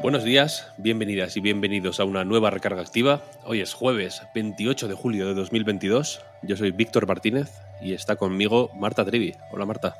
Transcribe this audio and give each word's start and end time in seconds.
Buenos 0.00 0.22
días, 0.22 0.72
bienvenidas 0.76 1.36
y 1.36 1.40
bienvenidos 1.40 1.98
a 1.98 2.04
una 2.04 2.24
nueva 2.24 2.50
recarga 2.50 2.80
activa. 2.80 3.20
Hoy 3.44 3.60
es 3.60 3.74
jueves 3.74 4.22
28 4.32 4.86
de 4.86 4.94
julio 4.94 5.26
de 5.26 5.34
2022. 5.34 6.24
Yo 6.42 6.56
soy 6.56 6.70
Víctor 6.70 7.08
Martínez 7.08 7.50
y 7.80 7.94
está 7.94 8.14
conmigo 8.14 8.70
Marta 8.76 9.04
Trevi. 9.04 9.34
Hola 9.50 9.66
Marta. 9.66 9.96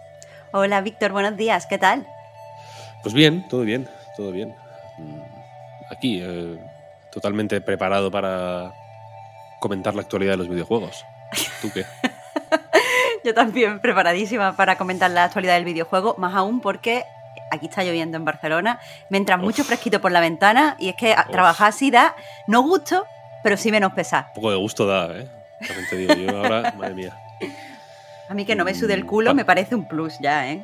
Hola 0.53 0.81
Víctor, 0.83 1.11
buenos 1.11 1.37
días, 1.37 1.67
¿qué 1.67 1.79
tal? 1.79 2.07
Pues 3.03 3.13
bien, 3.13 3.47
todo 3.49 3.63
bien, 3.63 3.89
todo 4.17 4.31
bien. 4.31 4.55
Mm, 4.99 5.39
Aquí, 5.91 6.21
eh, 6.23 6.59
totalmente 7.11 7.61
preparado 7.61 8.11
para 8.11 8.73
comentar 9.61 9.95
la 9.97 10.03
actualidad 10.03 10.33
de 10.33 10.37
los 10.37 10.49
videojuegos. 10.49 11.05
¿Tú 11.61 11.71
qué? 11.75 11.85
Yo 13.25 13.35
también 13.35 13.81
preparadísima 13.81 14.55
para 14.55 14.77
comentar 14.79 15.11
la 15.11 15.25
actualidad 15.25 15.55
del 15.55 15.65
videojuego, 15.65 16.15
más 16.19 16.35
aún 16.35 16.61
porque 16.61 17.05
aquí 17.51 17.67
está 17.67 17.83
lloviendo 17.85 18.17
en 18.17 18.25
Barcelona, 18.25 18.79
me 19.11 19.19
entra 19.19 19.37
mucho 19.37 19.65
fresquito 19.65 20.01
por 20.01 20.13
la 20.13 20.21
ventana 20.21 20.77
y 20.79 20.89
es 20.91 20.97
que 20.97 21.13
Uf. 21.13 21.31
trabajar 21.31 21.69
así 21.69 21.91
da 21.91 22.15
no 22.47 22.63
gusto, 22.63 23.07
pero 23.43 23.57
sí 23.57 23.71
menos 23.71 23.93
pesar. 23.93 24.27
Un 24.29 24.35
poco 24.35 24.51
de 24.51 24.57
gusto 24.57 24.87
da, 24.87 25.07
¿eh? 25.19 25.27
También 25.67 25.87
te 25.89 25.97
digo 25.97 26.15
yo 26.15 26.37
ahora, 26.39 26.73
madre 26.77 26.95
mía. 26.95 27.17
A 28.29 28.35
mí 28.35 28.45
que 28.45 28.55
no 28.55 28.65
me 28.65 28.75
sude 28.75 28.95
el 28.95 29.07
culo 29.07 29.31
Pa- 29.31 29.35
me 29.35 29.45
parece 29.45 29.75
un 29.75 29.87
plus 29.89 30.19
ya, 30.21 30.51
¿eh? 30.51 30.63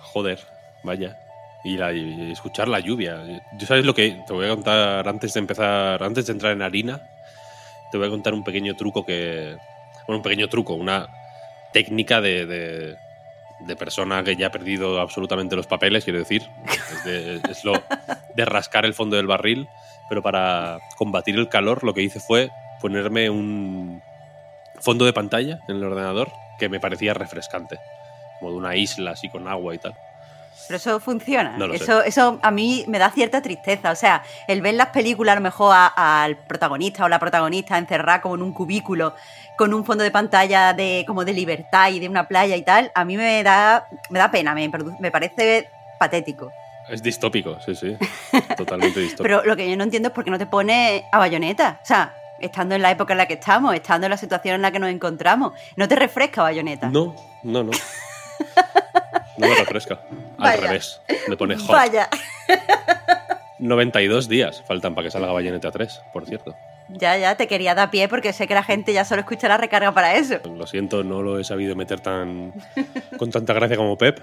Joder, 0.00 0.38
vaya. 0.82 1.16
Y, 1.62 1.76
la- 1.78 1.92
y 1.92 2.32
escuchar 2.32 2.68
la 2.68 2.80
lluvia. 2.80 3.22
Yo 3.56 3.66
sabes 3.66 3.84
lo 3.86 3.94
que 3.94 4.22
te 4.26 4.32
voy 4.32 4.46
a 4.46 4.50
contar 4.50 5.06
antes 5.08 5.32
de 5.32 5.40
empezar, 5.40 6.02
antes 6.02 6.26
de 6.26 6.32
entrar 6.32 6.52
en 6.52 6.62
harina, 6.62 7.00
te 7.90 7.96
voy 7.98 8.08
a 8.08 8.10
contar 8.10 8.34
un 8.34 8.42
pequeño 8.44 8.74
truco 8.76 9.06
que, 9.06 9.56
bueno, 10.06 10.18
un 10.18 10.22
pequeño 10.22 10.48
truco, 10.48 10.74
una 10.74 11.06
técnica 11.72 12.20
de, 12.20 12.44
de, 12.46 12.96
de 13.60 13.76
persona 13.76 14.22
que 14.24 14.36
ya 14.36 14.48
ha 14.48 14.50
perdido 14.52 15.00
absolutamente 15.00 15.56
los 15.56 15.66
papeles, 15.66 16.04
quiero 16.04 16.18
decir, 16.18 16.42
es, 16.92 17.04
de- 17.04 17.40
es 17.50 17.64
lo 17.64 17.72
de 18.34 18.44
rascar 18.44 18.84
el 18.84 18.94
fondo 18.94 19.16
del 19.16 19.26
barril, 19.26 19.68
pero 20.08 20.22
para 20.22 20.78
combatir 20.96 21.36
el 21.36 21.48
calor 21.48 21.84
lo 21.84 21.94
que 21.94 22.02
hice 22.02 22.20
fue 22.20 22.50
ponerme 22.80 23.30
un 23.30 24.02
fondo 24.80 25.04
de 25.04 25.12
pantalla 25.12 25.60
en 25.68 25.76
el 25.76 25.84
ordenador 25.84 26.30
que 26.58 26.68
me 26.68 26.80
parecía 26.80 27.14
refrescante, 27.14 27.78
como 28.38 28.50
de 28.52 28.56
una 28.58 28.76
isla 28.76 29.12
así 29.12 29.28
con 29.30 29.48
agua 29.48 29.74
y 29.74 29.78
tal. 29.78 29.94
Pero 30.66 30.76
eso 30.76 31.00
funciona. 31.00 31.56
No 31.58 31.66
lo 31.66 31.76
sé. 31.76 31.84
eso, 31.84 32.02
eso 32.02 32.38
a 32.42 32.50
mí 32.50 32.84
me 32.88 32.98
da 32.98 33.10
cierta 33.10 33.42
tristeza. 33.42 33.90
O 33.90 33.96
sea, 33.96 34.22
el 34.48 34.62
ver 34.62 34.74
las 34.74 34.88
películas 34.88 35.32
a 35.32 35.36
lo 35.36 35.42
mejor 35.42 35.74
al 35.74 36.36
protagonista 36.36 37.04
o 37.04 37.08
la 37.08 37.18
protagonista 37.18 37.76
encerrada 37.78 38.20
como 38.20 38.34
en 38.36 38.42
un 38.42 38.52
cubículo 38.52 39.14
con 39.56 39.72
un 39.72 39.84
fondo 39.84 40.02
de 40.04 40.10
pantalla 40.10 40.72
de 40.72 41.04
como 41.06 41.24
de 41.24 41.32
libertad 41.32 41.90
y 41.90 42.00
de 42.00 42.08
una 42.08 42.26
playa 42.26 42.56
y 42.56 42.62
tal, 42.62 42.90
a 42.94 43.04
mí 43.04 43.16
me 43.16 43.42
da, 43.42 43.88
me 44.10 44.18
da 44.18 44.30
pena, 44.30 44.54
me, 44.54 44.70
me 44.98 45.10
parece 45.10 45.68
patético. 45.98 46.52
Es 46.88 47.02
distópico, 47.02 47.58
sí, 47.64 47.74
sí. 47.74 47.96
Totalmente 48.56 49.00
distópico. 49.00 49.22
Pero 49.22 49.44
lo 49.44 49.56
que 49.56 49.68
yo 49.68 49.76
no 49.76 49.84
entiendo 49.84 50.08
es 50.08 50.14
por 50.14 50.24
qué 50.24 50.30
no 50.30 50.38
te 50.38 50.46
pone 50.46 51.04
a 51.12 51.18
bayoneta. 51.18 51.80
O 51.82 51.86
sea, 51.86 52.14
estando 52.40 52.74
en 52.74 52.82
la 52.82 52.90
época 52.90 53.14
en 53.14 53.18
la 53.18 53.26
que 53.26 53.34
estamos, 53.34 53.74
estando 53.74 54.06
en 54.06 54.10
la 54.10 54.16
situación 54.16 54.56
en 54.56 54.62
la 54.62 54.70
que 54.70 54.78
nos 54.78 54.90
encontramos, 54.90 55.52
no 55.76 55.88
te 55.88 55.96
refresca 55.96 56.42
bayoneta. 56.42 56.90
No, 56.90 57.14
no, 57.42 57.64
no. 57.64 57.70
No 59.36 59.48
me 59.48 59.54
refresca. 59.54 60.00
Al 60.38 60.56
Vaya. 60.56 60.60
revés. 60.60 61.00
Me 61.28 61.36
pone 61.36 61.56
hot. 61.56 61.68
Vaya. 61.70 62.08
92 63.58 64.28
días 64.28 64.62
faltan 64.66 64.94
para 64.94 65.06
que 65.06 65.10
salga 65.10 65.32
Bayonetta 65.32 65.70
3, 65.70 66.02
por 66.12 66.26
cierto. 66.26 66.54
Ya, 66.88 67.16
ya, 67.16 67.34
te 67.36 67.46
quería 67.46 67.74
dar 67.74 67.90
pie 67.90 68.08
porque 68.08 68.32
sé 68.32 68.46
que 68.46 68.54
la 68.54 68.62
gente 68.62 68.92
ya 68.92 69.04
solo 69.04 69.20
escucha 69.20 69.48
la 69.48 69.56
recarga 69.56 69.92
para 69.92 70.16
eso. 70.16 70.36
Lo 70.44 70.66
siento, 70.66 71.02
no 71.02 71.22
lo 71.22 71.38
he 71.38 71.44
sabido 71.44 71.74
meter 71.74 72.00
tan 72.00 72.52
con 73.16 73.30
tanta 73.30 73.52
gracia 73.54 73.76
como 73.76 73.96
Pep. 73.96 74.20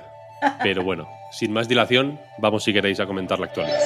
Pero 0.63 0.83
bueno, 0.83 1.07
sin 1.31 1.51
más 1.53 1.67
dilación, 1.67 2.19
vamos 2.39 2.63
si 2.63 2.73
queréis 2.73 2.99
a 2.99 3.05
comentar 3.05 3.39
la 3.39 3.45
actualidad. 3.47 3.77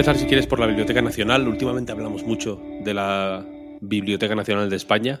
Empezar, 0.00 0.16
si 0.16 0.24
quieres, 0.24 0.46
por 0.46 0.58
la 0.58 0.66
Biblioteca 0.66 1.02
Nacional. 1.02 1.46
Últimamente 1.46 1.92
hablamos 1.92 2.22
mucho 2.22 2.58
de 2.82 2.94
la 2.94 3.46
Biblioteca 3.82 4.34
Nacional 4.34 4.70
de 4.70 4.76
España. 4.76 5.20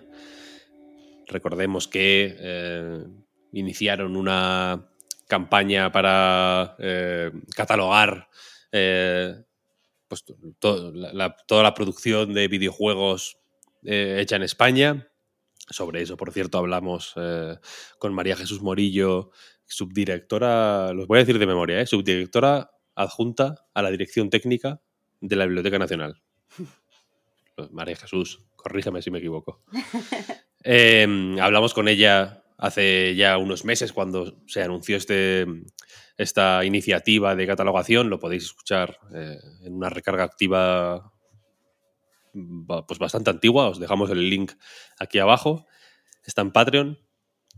Recordemos 1.26 1.86
que 1.86 2.34
eh, 2.38 3.04
iniciaron 3.52 4.16
una 4.16 4.88
campaña 5.28 5.92
para 5.92 6.76
eh, 6.78 7.30
catalogar 7.54 8.30
eh, 8.72 9.44
pues, 10.08 10.24
toda 10.58 11.62
la 11.62 11.74
producción 11.74 12.32
de 12.32 12.48
videojuegos 12.48 13.36
hecha 13.82 14.36
en 14.36 14.44
España. 14.44 15.12
Sobre 15.68 16.00
eso, 16.00 16.16
por 16.16 16.32
cierto, 16.32 16.56
hablamos 16.56 17.14
con 17.98 18.14
María 18.14 18.34
Jesús 18.34 18.62
Morillo, 18.62 19.30
subdirectora, 19.66 20.94
los 20.94 21.06
voy 21.06 21.18
a 21.18 21.20
decir 21.20 21.38
de 21.38 21.46
memoria, 21.46 21.84
subdirectora 21.84 22.70
adjunta 23.02 23.66
a 23.74 23.82
la 23.82 23.90
dirección 23.90 24.30
técnica 24.30 24.80
de 25.20 25.36
la 25.36 25.46
Biblioteca 25.46 25.78
Nacional. 25.78 26.22
María 27.70 27.96
Jesús, 27.96 28.46
corrígeme 28.56 29.02
si 29.02 29.10
me 29.10 29.18
equivoco. 29.18 29.62
Eh, 30.62 31.36
hablamos 31.40 31.72
con 31.72 31.88
ella 31.88 32.44
hace 32.58 33.14
ya 33.14 33.38
unos 33.38 33.64
meses 33.64 33.94
cuando 33.94 34.42
se 34.46 34.62
anunció 34.62 34.98
este, 34.98 35.46
esta 36.18 36.62
iniciativa 36.66 37.34
de 37.34 37.46
catalogación. 37.46 38.10
Lo 38.10 38.18
podéis 38.18 38.44
escuchar 38.44 38.98
eh, 39.14 39.38
en 39.64 39.74
una 39.74 39.88
recarga 39.88 40.24
activa 40.24 41.14
pues 42.86 42.98
bastante 42.98 43.30
antigua. 43.30 43.68
Os 43.68 43.80
dejamos 43.80 44.10
el 44.10 44.28
link 44.28 44.52
aquí 44.98 45.18
abajo. 45.18 45.66
Está 46.24 46.42
en 46.42 46.52
Patreon. 46.52 46.98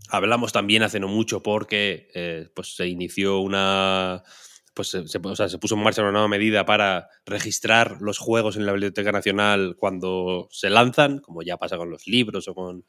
Hablamos 0.09 0.53
también 0.53 0.83
hace 0.83 1.01
no 1.01 1.09
mucho 1.09 1.43
porque 1.43 2.09
eh, 2.15 2.49
pues 2.55 2.77
se 2.77 2.87
inició 2.87 3.41
una. 3.41 4.23
Pues 4.75 4.89
se, 4.89 4.99
o 4.99 5.37
sea, 5.37 5.49
se 5.49 5.59
puso 5.59 5.75
en 5.75 5.83
marcha 5.83 6.03
una 6.03 6.13
nueva 6.13 6.29
medida 6.29 6.65
para 6.65 7.09
registrar 7.27 7.99
los 8.01 8.19
juegos 8.19 8.57
en 8.57 8.65
la 8.65 8.73
Biblioteca 8.73 9.13
Nacional 9.13 9.77
cuando 9.79 10.49
se 10.51 10.71
lanzan, 10.71 11.19
como 11.19 11.43
ya 11.43 11.59
pasa 11.59 11.77
con 11.77 11.91
los 11.91 12.07
libros 12.07 12.49
o 12.49 12.55
con 12.55 12.87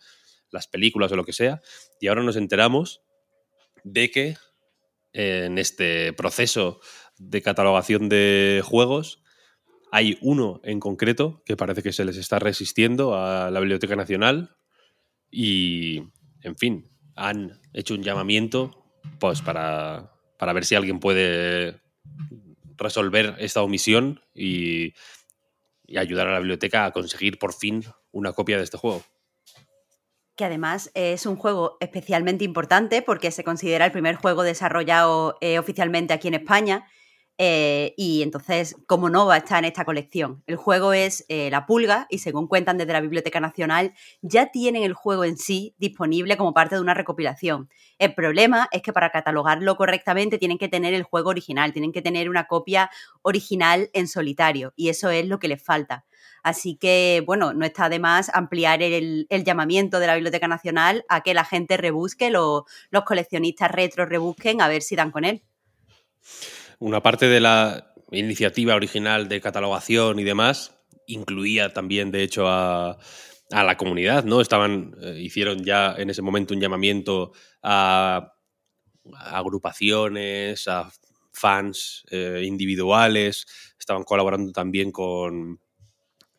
las 0.49 0.67
películas 0.67 1.11
o 1.11 1.15
lo 1.15 1.25
que 1.25 1.33
sea. 1.33 1.61
Y 1.99 2.07
ahora 2.07 2.23
nos 2.23 2.37
enteramos 2.37 3.01
de 3.83 4.11
que 4.11 4.37
eh, 5.13 5.43
en 5.45 5.57
este 5.57 6.13
proceso 6.13 6.79
de 7.17 7.41
catalogación 7.41 8.09
de 8.09 8.61
juegos 8.63 9.21
hay 9.91 10.17
uno 10.21 10.59
en 10.63 10.79
concreto 10.79 11.43
que 11.45 11.55
parece 11.55 11.83
que 11.83 11.93
se 11.93 12.05
les 12.05 12.17
está 12.17 12.39
resistiendo 12.39 13.15
a 13.15 13.51
la 13.51 13.59
Biblioteca 13.59 13.95
Nacional 13.95 14.57
y, 15.29 15.99
en 16.41 16.55
fin, 16.57 16.89
han 17.15 17.61
hecho 17.73 17.93
un 17.93 18.01
llamamiento 18.01 18.85
pues 19.19 19.41
para, 19.41 20.12
para 20.43 20.51
ver 20.51 20.65
si 20.65 20.75
alguien 20.75 20.99
puede 20.99 21.79
resolver 22.75 23.33
esta 23.39 23.61
omisión 23.61 24.19
y, 24.35 24.93
ayudar 25.95 26.27
a 26.27 26.33
la 26.33 26.39
biblioteca 26.39 26.83
a 26.83 26.91
conseguir 26.91 27.39
por 27.39 27.53
fin 27.53 27.85
una 28.11 28.33
copia 28.33 28.57
de 28.57 28.63
este 28.65 28.77
juego. 28.77 29.01
Que 30.35 30.43
además 30.43 30.91
es 30.95 31.25
un 31.25 31.37
juego 31.37 31.77
especialmente 31.79 32.43
importante 32.43 33.01
porque 33.01 33.31
se 33.31 33.45
considera 33.45 33.85
el 33.85 33.93
primer 33.93 34.15
juego 34.17 34.43
desarrollado 34.43 35.37
eh, 35.39 35.59
oficialmente 35.59 36.13
aquí 36.13 36.27
en 36.27 36.33
España. 36.33 36.87
Eh, 37.37 37.93
y 37.97 38.21
entonces, 38.21 38.75
¿cómo 38.85 39.09
no 39.09 39.25
va 39.25 39.35
a 39.35 39.37
estar 39.37 39.59
en 39.59 39.65
esta 39.65 39.85
colección? 39.85 40.43
El 40.45 40.55
juego 40.55 40.93
es 40.93 41.25
eh, 41.29 41.49
La 41.49 41.65
Pulga 41.65 42.05
y 42.09 42.19
según 42.19 42.47
cuentan 42.47 42.77
desde 42.77 42.93
la 42.93 43.01
Biblioteca 43.01 43.39
Nacional, 43.39 43.93
ya 44.21 44.51
tienen 44.51 44.83
el 44.83 44.93
juego 44.93 45.23
en 45.25 45.37
sí 45.37 45.73
disponible 45.79 46.37
como 46.37 46.53
parte 46.53 46.75
de 46.75 46.81
una 46.81 46.93
recopilación. 46.93 47.69
El 47.97 48.13
problema 48.13 48.69
es 48.71 48.81
que 48.83 48.93
para 48.93 49.09
catalogarlo 49.09 49.75
correctamente 49.77 50.37
tienen 50.37 50.59
que 50.59 50.69
tener 50.69 50.93
el 50.93 51.03
juego 51.03 51.31
original, 51.31 51.73
tienen 51.73 51.91
que 51.91 52.03
tener 52.03 52.29
una 52.29 52.45
copia 52.45 52.91
original 53.23 53.89
en 53.93 54.07
solitario 54.07 54.73
y 54.75 54.89
eso 54.89 55.09
es 55.09 55.25
lo 55.27 55.39
que 55.39 55.47
les 55.47 55.61
falta. 55.63 56.05
Así 56.43 56.75
que, 56.75 57.23
bueno, 57.25 57.53
no 57.53 57.65
está 57.65 57.89
de 57.89 57.99
más 57.99 58.29
ampliar 58.33 58.83
el, 58.83 59.27
llamamiento 59.45 59.99
de 59.99 60.07
la 60.07 60.15
Biblioteca 60.15 60.47
Nacional 60.47 61.05
a 61.09 61.21
que 61.21 61.33
la 61.33 61.45
gente 61.45 61.77
rebusque, 61.77 62.29
lo- 62.29 62.65
los 62.91 63.03
coleccionistas 63.05 63.71
retro 63.71 64.05
rebusquen 64.05 64.61
a 64.61 64.67
ver 64.67 64.81
si 64.81 64.95
dan 64.95 65.11
con 65.11 65.23
él. 65.25 65.41
Una 66.83 67.01
parte 67.01 67.29
de 67.29 67.39
la. 67.39 67.93
iniciativa 68.11 68.75
original 68.75 69.29
de 69.29 69.39
catalogación 69.39 70.19
y 70.19 70.25
demás, 70.25 70.75
incluía 71.07 71.71
también, 71.71 72.11
de 72.11 72.23
hecho, 72.23 72.43
a, 72.49 72.97
la 73.49 73.77
comunidad, 73.77 74.25
¿no? 74.25 74.41
Estaban, 74.41 74.93
eh, 75.01 75.17
hicieron 75.21 75.63
ya 75.63 75.95
en 75.97 76.09
ese 76.09 76.21
momento 76.21 76.53
un 76.53 76.59
llamamiento 76.59 77.31
a, 77.61 78.33
agrupaciones, 79.15 80.67
a 80.67 80.91
fans 81.31 82.03
eh, 82.11 82.43
individuales, 82.43 83.47
estaban 83.79 84.03
colaborando 84.03 84.51
también 84.51 84.91
con 84.91 85.61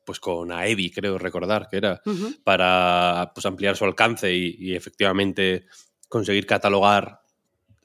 pues 0.05 0.21
con 0.21 0.53
AEBI, 0.53 0.91
creo 0.91 1.17
recordar 1.17 1.69
que 1.71 1.79
era, 1.79 2.03
para 2.45 3.33
pues, 3.35 3.47
ampliar 3.47 3.79
su 3.79 3.87
alcance 3.87 4.31
y, 4.31 4.75
efectivamente 4.75 5.65
conseguir 6.11 6.45
catalogar 6.45 7.23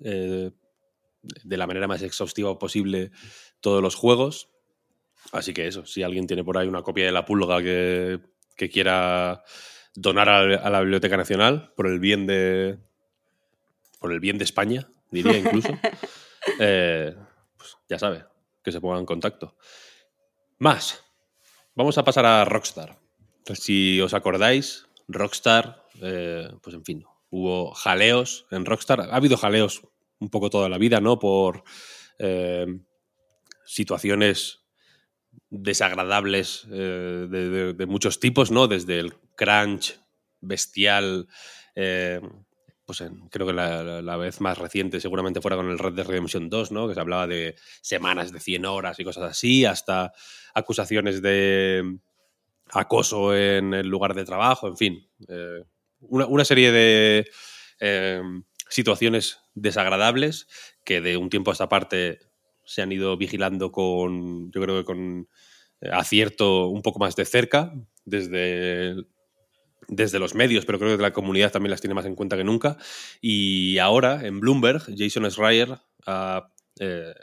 eh, 0.04 0.52
de 1.22 1.58
la 1.58 1.68
manera 1.68 1.88
más 1.88 2.02
exhaustiva 2.02 2.58
posible 2.60 3.12
todos 3.60 3.82
los 3.82 3.96
juegos. 3.96 4.50
Así 5.32 5.54
que 5.54 5.68
eso, 5.68 5.86
si 5.86 6.04
alguien 6.04 6.28
tiene 6.28 6.44
por 6.44 6.58
ahí 6.58 6.68
una 6.68 6.82
copia 6.82 7.06
de 7.06 7.12
la 7.12 7.26
pulga 7.26 7.62
que, 7.62 8.22
quiera 8.72 9.44
donar 9.96 10.30
a, 10.30 10.70
la 10.70 10.82
Biblioteca 10.82 11.18
Nacional 11.18 11.74
por 11.76 11.88
el 11.88 12.00
bien 12.00 12.26
de. 12.28 12.80
por 14.00 14.12
el 14.12 14.20
bien 14.20 14.38
de 14.38 14.44
España, 14.46 14.90
diría 15.12 15.38
incluso. 15.38 15.70
Eh, 16.58 17.14
pues 17.58 17.76
ya 17.90 18.00
sabe, 18.00 18.24
que 18.64 18.72
se 18.72 18.80
ponga 18.80 18.98
en 18.98 19.06
contacto. 19.06 19.58
Más. 20.58 21.04
Vamos 21.76 21.98
a 21.98 22.04
pasar 22.04 22.26
a 22.26 22.46
Rockstar. 22.46 22.98
Si 23.54 24.00
os 24.02 24.14
acordáis, 24.14 24.88
Rockstar, 25.10 25.86
eh, 26.02 26.50
pues 26.64 26.76
en 26.76 26.86
fin, 26.86 27.06
hubo 27.30 27.74
jaleos 27.74 28.48
en 28.52 28.66
Rockstar. 28.66 29.02
Ha 29.02 29.16
habido 29.16 29.38
jaleos 29.38 29.82
un 30.20 30.30
poco 30.30 30.50
toda 30.50 30.70
la 30.70 30.78
vida, 30.78 31.00
¿no? 31.00 31.18
Por 31.20 31.64
eh, 32.18 32.66
situaciones 33.66 34.66
desagradables 35.50 36.68
eh, 36.72 37.28
de, 37.30 37.86
muchos 37.86 38.20
tipos, 38.20 38.52
¿no? 38.52 38.68
Desde 38.68 39.00
el 39.00 39.14
crunch 39.36 40.00
bestial, 40.42 41.28
eh, 41.76 42.20
pues 42.86 43.04
creo 43.30 43.48
que 43.48 43.54
la, 43.54 44.18
vez 44.18 44.42
más 44.42 44.58
reciente 44.58 45.00
seguramente 45.00 45.42
fuera 45.42 45.58
con 45.58 45.70
el 45.70 45.80
Red 45.80 45.94
Dead 45.94 46.08
Redemption 46.08 46.50
2, 46.50 46.72
¿no? 46.72 46.88
Que 46.88 46.96
se 46.96 47.00
hablaba 47.00 47.28
de 47.28 47.56
semanas 47.82 48.32
de 48.32 48.40
100 48.40 48.66
horas 48.66 49.00
y 49.00 49.04
cosas 49.04 49.32
así, 49.32 49.66
hasta 49.66 50.12
acusaciones 50.54 51.22
de 51.22 52.00
acoso 52.72 53.36
en 53.36 53.74
el 53.74 53.88
lugar 53.88 54.14
de 54.14 54.26
trabajo, 54.26 54.68
en 54.68 54.78
fin. 54.78 55.10
una, 56.00 56.46
serie 56.46 56.72
de 56.72 57.32
situaciones 58.70 59.40
desagradables 59.62 60.48
que 60.84 61.02
de 61.02 61.18
un 61.18 61.30
tiempo 61.30 61.52
a 61.52 61.54
esta 61.54 61.70
parte 61.70 62.20
se 62.66 62.82
han 62.82 62.92
ido 62.92 63.18
vigilando 63.18 63.72
con, 63.72 64.52
yo 64.52 64.62
creo 64.62 64.78
que 64.78 64.86
con 64.86 65.28
eh, 65.82 65.90
acierto 65.92 66.68
un 66.68 66.82
poco 66.82 67.00
más 67.00 67.16
de 67.16 67.26
cerca, 67.26 67.74
desde, 68.06 68.96
desde 69.88 70.20
los 70.20 70.36
medios, 70.36 70.66
pero 70.66 70.78
creo 70.78 70.96
que 70.96 71.02
la 71.02 71.14
comunidad 71.14 71.52
también 71.52 71.72
las 71.72 71.82
tiene 71.82 71.96
más 71.96 72.06
en 72.06 72.16
cuenta 72.16 72.38
que 72.38 72.44
nunca. 72.44 72.78
Y 73.22 73.78
ahora, 73.80 74.26
en 74.26 74.40
Bloomberg, 74.40 74.84
Jason 74.96 75.30
Schreier 75.32 75.80
eh, 76.80 77.14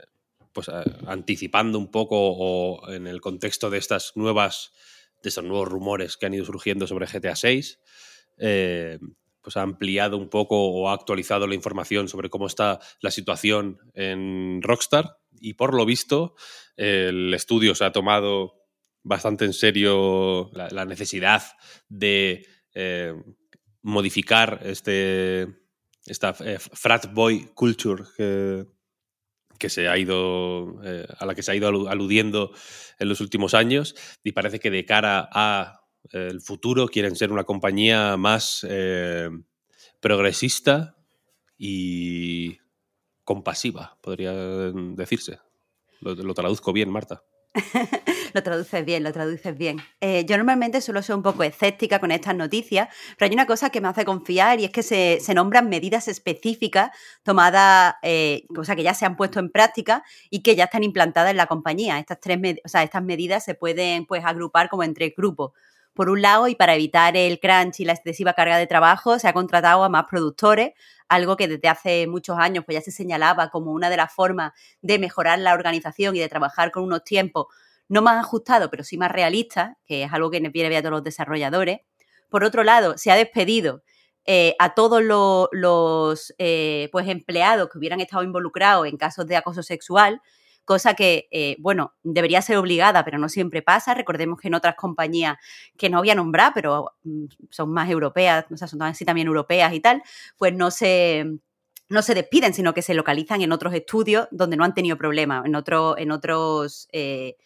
pues 0.53 0.71
anticipando 1.07 1.79
un 1.79 1.91
poco 1.91 2.17
o 2.19 2.91
en 2.91 3.07
el 3.07 3.21
contexto 3.21 3.69
de 3.69 3.79
estas 3.79 4.13
nuevas, 4.17 4.73
de 5.23 5.29
estos 5.29 5.45
nuevos 5.45 5.69
rumores 5.69 6.17
que 6.17 6.27
han 6.27 6.35
ido 6.35 6.47
surgiendo 6.47 6.87
sobre 6.87 7.07
GTA 7.07 7.37
6, 7.37 7.79
pues 9.47 9.57
ha 9.57 9.63
ampliado 9.63 10.17
un 10.17 10.29
poco 10.29 10.57
o 10.59 10.89
ha 10.89 10.93
actualizado 10.93 11.47
la 11.47 11.55
información 11.55 12.09
sobre 12.09 12.29
cómo 12.31 12.49
está 12.49 12.81
la 13.01 13.13
situación 13.13 13.79
en 13.95 14.61
Rockstar 14.61 15.19
y 15.39 15.55
por 15.55 15.73
lo 15.73 15.87
visto 15.87 16.35
el 16.77 17.33
estudio 17.33 17.77
se 17.77 17.85
ha 17.85 17.93
tomado 17.93 18.55
bastante 19.05 19.45
en 19.45 19.53
serio 19.53 20.51
la, 20.53 20.85
necesidad 20.85 21.45
de 21.89 22.45
eh, 22.75 23.15
modificar 23.83 24.63
este, 24.65 25.47
esta 26.07 26.35
eh, 26.41 26.59
frat 26.59 27.15
boy 27.15 27.49
culture 27.55 28.03
que, 28.17 29.71
se 29.71 29.87
ha 29.87 29.97
ido 29.97 30.83
eh, 30.83 31.07
a 31.21 31.25
la 31.25 31.37
que 31.37 31.45
se 31.45 31.53
ha 31.53 31.55
ido 31.55 31.89
aludiendo 31.89 32.51
en 32.99 33.09
los 33.09 33.21
últimos 33.21 33.55
años 33.55 33.95
y 34.25 34.33
parece 34.33 34.59
que 34.59 34.73
de 34.73 34.85
cara 34.85 35.29
a 35.31 35.86
el 36.13 36.41
futuro 36.41 36.89
quieren 36.89 37.17
ser 37.17 37.33
una 37.33 37.45
compañía 37.45 38.17
más 38.17 38.67
eh, 38.69 39.31
progresista 40.01 40.97
y 41.59 42.59
compasiva, 43.25 43.99
podría 44.01 44.33
decirse. 44.33 45.41
Lo, 46.01 46.35
traduzco 46.35 46.73
bien, 46.73 46.91
Marta. 46.91 47.25
lo 48.35 48.43
traduces 48.43 48.85
bien, 48.85 49.03
lo 49.03 49.13
traduces 49.13 49.57
bien. 49.57 49.79
Eh, 50.01 50.25
yo 50.27 50.37
normalmente 50.37 50.81
suelo 50.81 51.03
ser 51.03 51.17
un 51.17 51.23
poco 51.23 51.43
escéptica 51.43 51.99
con 51.99 52.13
estas 52.13 52.37
noticias, 52.37 52.89
pero 53.17 53.29
hay 53.29 53.35
una 53.35 53.47
cosa 53.47 53.71
que 53.71 53.81
me 53.81 53.89
hace 53.89 54.05
confiar 54.05 54.61
y 54.61 54.65
es 54.67 54.71
que 54.71 54.83
se, 54.83 55.35
nombran 55.35 55.69
medidas 55.69 56.07
específicas 56.07 56.91
tomadas, 57.23 57.95
eh, 58.03 58.45
o 58.57 58.63
sea, 58.63 58.77
que 58.77 58.83
ya 58.83 58.95
se 58.95 59.07
han 59.07 59.17
puesto 59.17 59.41
en 59.41 59.51
práctica 59.51 60.05
y 60.31 60.43
que 60.43 60.55
ya 60.55 60.65
están 60.65 60.85
implantadas 60.85 61.31
en 61.31 61.39
la 61.39 61.47
compañía. 61.47 61.99
Estas, 61.99 62.21
tres 62.21 62.39
o 62.65 62.69
sea, 62.69 62.83
estas 62.83 63.03
medidas 63.03 63.43
se 63.43 63.55
pueden 63.55 64.07
pues, 64.07 64.25
agrupar 64.25 64.69
como 64.69 64.85
entre 64.85 65.15
grupos. 65.17 65.53
Por 65.97 66.11
un 66.11 66.21
lado, 66.21 66.47
y 66.47 66.55
para 66.55 66.75
evitar 66.75 67.17
el 67.17 67.41
crunch 67.41 67.81
y 67.81 67.87
la 67.87 67.95
excesiva 67.95 68.35
carga 68.35 68.59
de 68.59 68.67
trabajo, 68.67 69.19
se 69.19 69.29
ha 69.29 69.33
contratado 69.33 69.83
a 69.83 69.89
más 69.89 70.05
productores, 70.11 70.73
algo 71.09 71.37
que 71.39 71.49
desde 71.49 71.69
hace 71.69 72.07
muchos 72.07 72.39
años 72.39 72.65
pues 72.67 72.77
ya 72.77 72.83
se 72.83 72.91
señalaba 72.91 73.49
como 73.49 73.73
una 73.73 73.89
de 73.89 73.97
las 73.97 74.13
formas 74.13 74.53
de 74.83 74.99
mejorar 74.99 75.39
la 75.39 75.55
organización 75.55 76.15
y 76.15 76.19
de 76.19 76.29
trabajar 76.29 76.71
con 76.71 76.85
unos 76.85 77.03
tiempos 77.03 77.47
no 77.89 78.03
más 78.03 78.19
ajustados, 78.23 78.69
pero 78.71 78.85
sí 78.85 78.99
más 78.99 79.11
realistas, 79.11 79.77
que 79.87 80.03
es 80.03 80.13
algo 80.13 80.31
que 80.31 80.41
nos 80.41 80.53
viene 80.53 80.77
a 80.77 80.81
todos 80.83 80.93
los 80.93 81.05
desarrolladores. 81.05 81.81
Por 82.29 82.45
otro 82.45 82.63
lado, 82.63 82.99
se 82.99 83.11
ha 83.11 83.17
despedido 83.17 83.83
eh, 84.27 84.55
a 84.59 84.75
todos 84.75 85.03
los, 85.03 86.35
eh, 86.39 86.89
pues 86.93 87.09
empleados 87.09 87.71
que 87.71 87.79
hubieran 87.79 88.01
estado 88.01 88.23
involucrados 88.23 88.87
en 88.87 88.99
casos 88.99 89.27
de 89.27 89.37
acoso 89.37 89.63
sexual, 89.63 90.21
cosa 90.67 90.93
que, 90.93 91.29
eh, 91.31 91.57
bueno, 91.61 91.95
debería 92.03 92.43
ser 92.43 92.59
obligada, 92.59 93.05
pero 93.05 93.17
no 93.17 93.31
siempre 93.31 93.63
pasa. 93.63 93.95
Recordemos 93.95 94.39
que 94.39 94.49
en 94.49 94.55
otras 94.55 94.75
compañías 94.75 95.39
que 95.79 95.89
no 95.89 96.01
voy 96.01 96.11
a 96.11 96.15
nombrar, 96.15 96.53
pero 96.55 96.93
mm, 97.05 97.25
son 97.49 97.73
más 97.73 97.89
europeas, 97.89 98.45
o 98.53 98.57
sea, 98.59 98.69
son 98.69 98.83
así 98.83 99.07
también 99.07 99.29
europeas 99.29 99.73
y 99.73 99.81
tal, 99.81 100.03
pues 100.37 100.53
no 100.53 100.71
se, 100.71 101.39
no 101.89 102.03
se 102.03 102.15
despiden, 102.15 102.53
sino 102.53 102.75
que 102.75 102.83
se 102.83 102.95
localizan 102.95 103.41
en 103.41 103.53
otros 103.53 103.73
estudios 103.73 104.29
donde 104.31 104.57
no 104.57 104.65
han 104.65 104.75
tenido 104.75 104.99
problemas, 104.99 105.47
en, 105.47 105.55
otro, 105.55 105.97
en 105.97 106.11
otros 106.11 106.89
eh, 106.93 107.37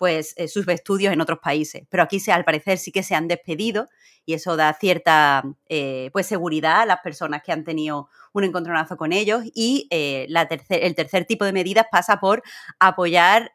pues, 0.00 0.32
eh, 0.38 0.48
sus 0.48 0.66
estudios 0.68 1.12
en 1.12 1.20
otros 1.20 1.40
países. 1.40 1.82
Pero 1.90 2.02
aquí 2.02 2.20
se, 2.20 2.32
al 2.32 2.46
parecer 2.46 2.78
sí 2.78 2.90
que 2.90 3.02
se 3.02 3.14
han 3.14 3.28
despedido 3.28 3.90
y 4.24 4.32
eso 4.32 4.56
da 4.56 4.72
cierta 4.72 5.42
eh, 5.68 6.08
pues, 6.14 6.26
seguridad 6.26 6.80
a 6.80 6.86
las 6.86 7.00
personas 7.00 7.42
que 7.42 7.52
han 7.52 7.64
tenido 7.64 8.08
un 8.32 8.44
encontronazo 8.44 8.96
con 8.96 9.12
ellos. 9.12 9.42
Y 9.54 9.88
eh, 9.90 10.24
la 10.30 10.48
el 10.70 10.94
tercer 10.94 11.26
tipo 11.26 11.44
de 11.44 11.52
medidas 11.52 11.84
pasa 11.92 12.18
por 12.18 12.42
apoyar 12.78 13.52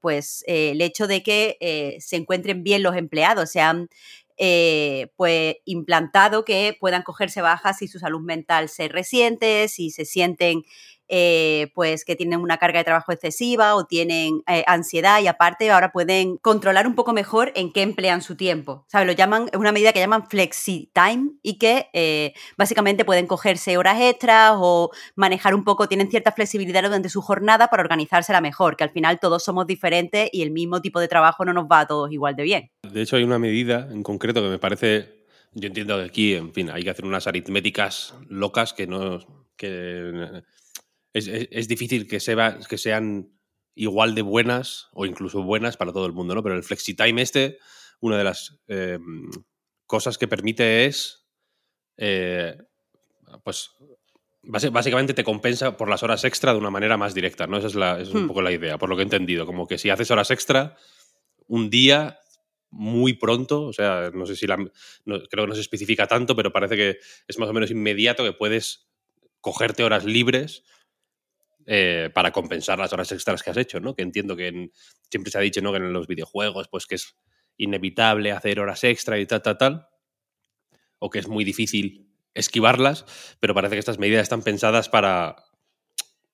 pues, 0.00 0.44
el 0.46 0.80
hecho 0.80 1.06
de 1.06 1.22
que 1.22 1.98
se 2.00 2.16
encuentren 2.16 2.62
bien 2.62 2.82
los 2.82 2.96
empleados, 2.96 3.50
se 3.50 3.60
han 3.60 3.90
pues 5.16 5.56
implantado 5.66 6.44
que 6.46 6.74
puedan 6.80 7.02
cogerse 7.02 7.42
bajas 7.42 7.78
si 7.78 7.88
su 7.88 7.98
salud 7.98 8.20
mental 8.20 8.70
se 8.70 8.88
resiente, 8.88 9.68
si 9.68 9.90
se 9.90 10.06
sienten 10.06 10.62
eh, 11.08 11.70
pues 11.74 12.04
que 12.04 12.16
tienen 12.16 12.40
una 12.40 12.58
carga 12.58 12.78
de 12.78 12.84
trabajo 12.84 13.12
excesiva 13.12 13.74
o 13.74 13.84
tienen 13.84 14.42
eh, 14.46 14.64
ansiedad 14.66 15.20
y 15.20 15.26
aparte 15.26 15.70
ahora 15.70 15.92
pueden 15.92 16.36
controlar 16.38 16.86
un 16.86 16.94
poco 16.94 17.12
mejor 17.12 17.52
en 17.54 17.72
qué 17.72 17.82
emplean 17.82 18.22
su 18.22 18.36
tiempo. 18.36 18.84
¿Sabes? 18.88 19.06
Lo 19.06 19.12
llaman, 19.12 19.48
es 19.52 19.58
una 19.58 19.72
medida 19.72 19.92
que 19.92 20.00
llaman 20.00 20.28
flexi 20.28 20.90
time 20.92 21.30
y 21.42 21.58
que 21.58 21.88
eh, 21.92 22.34
básicamente 22.56 23.04
pueden 23.04 23.26
cogerse 23.26 23.76
horas 23.76 24.00
extras 24.00 24.52
o 24.56 24.90
manejar 25.14 25.54
un 25.54 25.64
poco, 25.64 25.88
tienen 25.88 26.10
cierta 26.10 26.32
flexibilidad 26.32 26.82
durante 26.82 27.08
su 27.08 27.22
jornada 27.22 27.68
para 27.68 27.82
organizársela 27.82 28.40
mejor, 28.40 28.76
que 28.76 28.84
al 28.84 28.90
final 28.90 29.18
todos 29.20 29.44
somos 29.44 29.66
diferentes 29.66 30.28
y 30.32 30.42
el 30.42 30.50
mismo 30.50 30.80
tipo 30.80 31.00
de 31.00 31.08
trabajo 31.08 31.44
no 31.44 31.52
nos 31.52 31.66
va 31.66 31.80
a 31.80 31.86
todos 31.86 32.12
igual 32.12 32.36
de 32.36 32.42
bien. 32.42 32.70
De 32.82 33.02
hecho, 33.02 33.16
hay 33.16 33.24
una 33.24 33.38
medida 33.38 33.88
en 33.90 34.02
concreto 34.02 34.42
que 34.42 34.48
me 34.48 34.58
parece 34.58 35.16
yo 35.58 35.68
entiendo 35.68 35.96
que 35.96 36.04
aquí, 36.04 36.34
en 36.34 36.52
fin, 36.52 36.68
hay 36.70 36.82
que 36.82 36.90
hacer 36.90 37.06
unas 37.06 37.26
aritméticas 37.26 38.14
locas 38.28 38.74
que 38.74 38.86
no. 38.86 39.20
que 39.56 40.42
es, 41.16 41.68
difícil 41.68 42.06
que, 42.06 42.18
que 42.18 42.78
sean 42.78 43.32
igual 43.74 44.14
de 44.14 44.22
buenas 44.22 44.88
o 44.92 45.06
incluso 45.06 45.42
buenas 45.42 45.76
para 45.76 45.92
todo 45.92 46.06
el 46.06 46.12
mundo, 46.12 46.34
¿no? 46.34 46.42
Pero 46.42 46.54
el 46.54 46.62
FlexiTime 46.62 47.20
este, 47.22 47.58
una 48.00 48.18
de 48.18 48.24
las 48.24 48.58
eh, 48.68 48.98
cosas 49.86 50.18
que 50.18 50.28
permite 50.28 50.86
es, 50.86 51.26
eh, 51.96 52.56
pues, 53.44 53.70
básicamente 54.42 55.14
te 55.14 55.24
compensa 55.24 55.76
por 55.76 55.88
las 55.88 56.02
horas 56.02 56.24
extra 56.24 56.52
de 56.52 56.58
una 56.58 56.70
manera 56.70 56.96
más 56.96 57.14
directa, 57.14 57.46
¿no? 57.46 57.58
Esa 57.58 57.66
es, 57.68 57.74
la, 57.74 58.00
es 58.00 58.10
un 58.10 58.24
hmm. 58.24 58.28
poco 58.28 58.42
la 58.42 58.52
idea, 58.52 58.78
por 58.78 58.88
lo 58.88 58.96
que 58.96 59.02
he 59.02 59.04
entendido. 59.04 59.46
Como 59.46 59.66
que 59.66 59.78
si 59.78 59.90
haces 59.90 60.10
horas 60.10 60.30
extra, 60.30 60.76
un 61.46 61.70
día 61.70 62.18
muy 62.70 63.14
pronto, 63.14 63.62
o 63.62 63.72
sea, 63.72 64.10
no 64.12 64.26
sé 64.26 64.36
si 64.36 64.46
la, 64.46 64.56
creo 65.04 65.44
que 65.44 65.46
no 65.46 65.54
se 65.54 65.60
especifica 65.60 66.06
tanto, 66.06 66.34
pero 66.34 66.52
parece 66.52 66.76
que 66.76 66.98
es 67.26 67.38
más 67.38 67.48
o 67.48 67.52
menos 67.52 67.70
inmediato 67.70 68.24
que 68.24 68.32
puedes 68.32 68.88
cogerte 69.40 69.84
horas 69.84 70.04
libres 70.04 70.64
eh, 71.66 72.10
para 72.14 72.30
compensar 72.30 72.78
las 72.78 72.92
horas 72.92 73.10
extras 73.10 73.42
que 73.42 73.50
has 73.50 73.56
hecho, 73.56 73.80
¿no? 73.80 73.94
Que 73.94 74.02
entiendo 74.02 74.36
que 74.36 74.70
siempre 75.10 75.32
se 75.32 75.38
ha 75.38 75.40
dicho, 75.40 75.60
¿no? 75.60 75.72
Que 75.72 75.78
en 75.78 75.92
los 75.92 76.06
videojuegos, 76.06 76.68
pues 76.68 76.86
que 76.86 76.94
es 76.94 77.16
inevitable 77.56 78.32
hacer 78.32 78.60
horas 78.60 78.84
extra 78.84 79.18
y 79.18 79.26
tal, 79.26 79.42
tal, 79.42 79.58
tal, 79.58 79.88
o 80.98 81.10
que 81.10 81.18
es 81.18 81.28
muy 81.28 81.44
difícil 81.44 82.08
esquivarlas, 82.34 83.04
pero 83.40 83.54
parece 83.54 83.74
que 83.74 83.80
estas 83.80 83.98
medidas 83.98 84.22
están 84.22 84.42
pensadas 84.42 84.88
para 84.88 85.36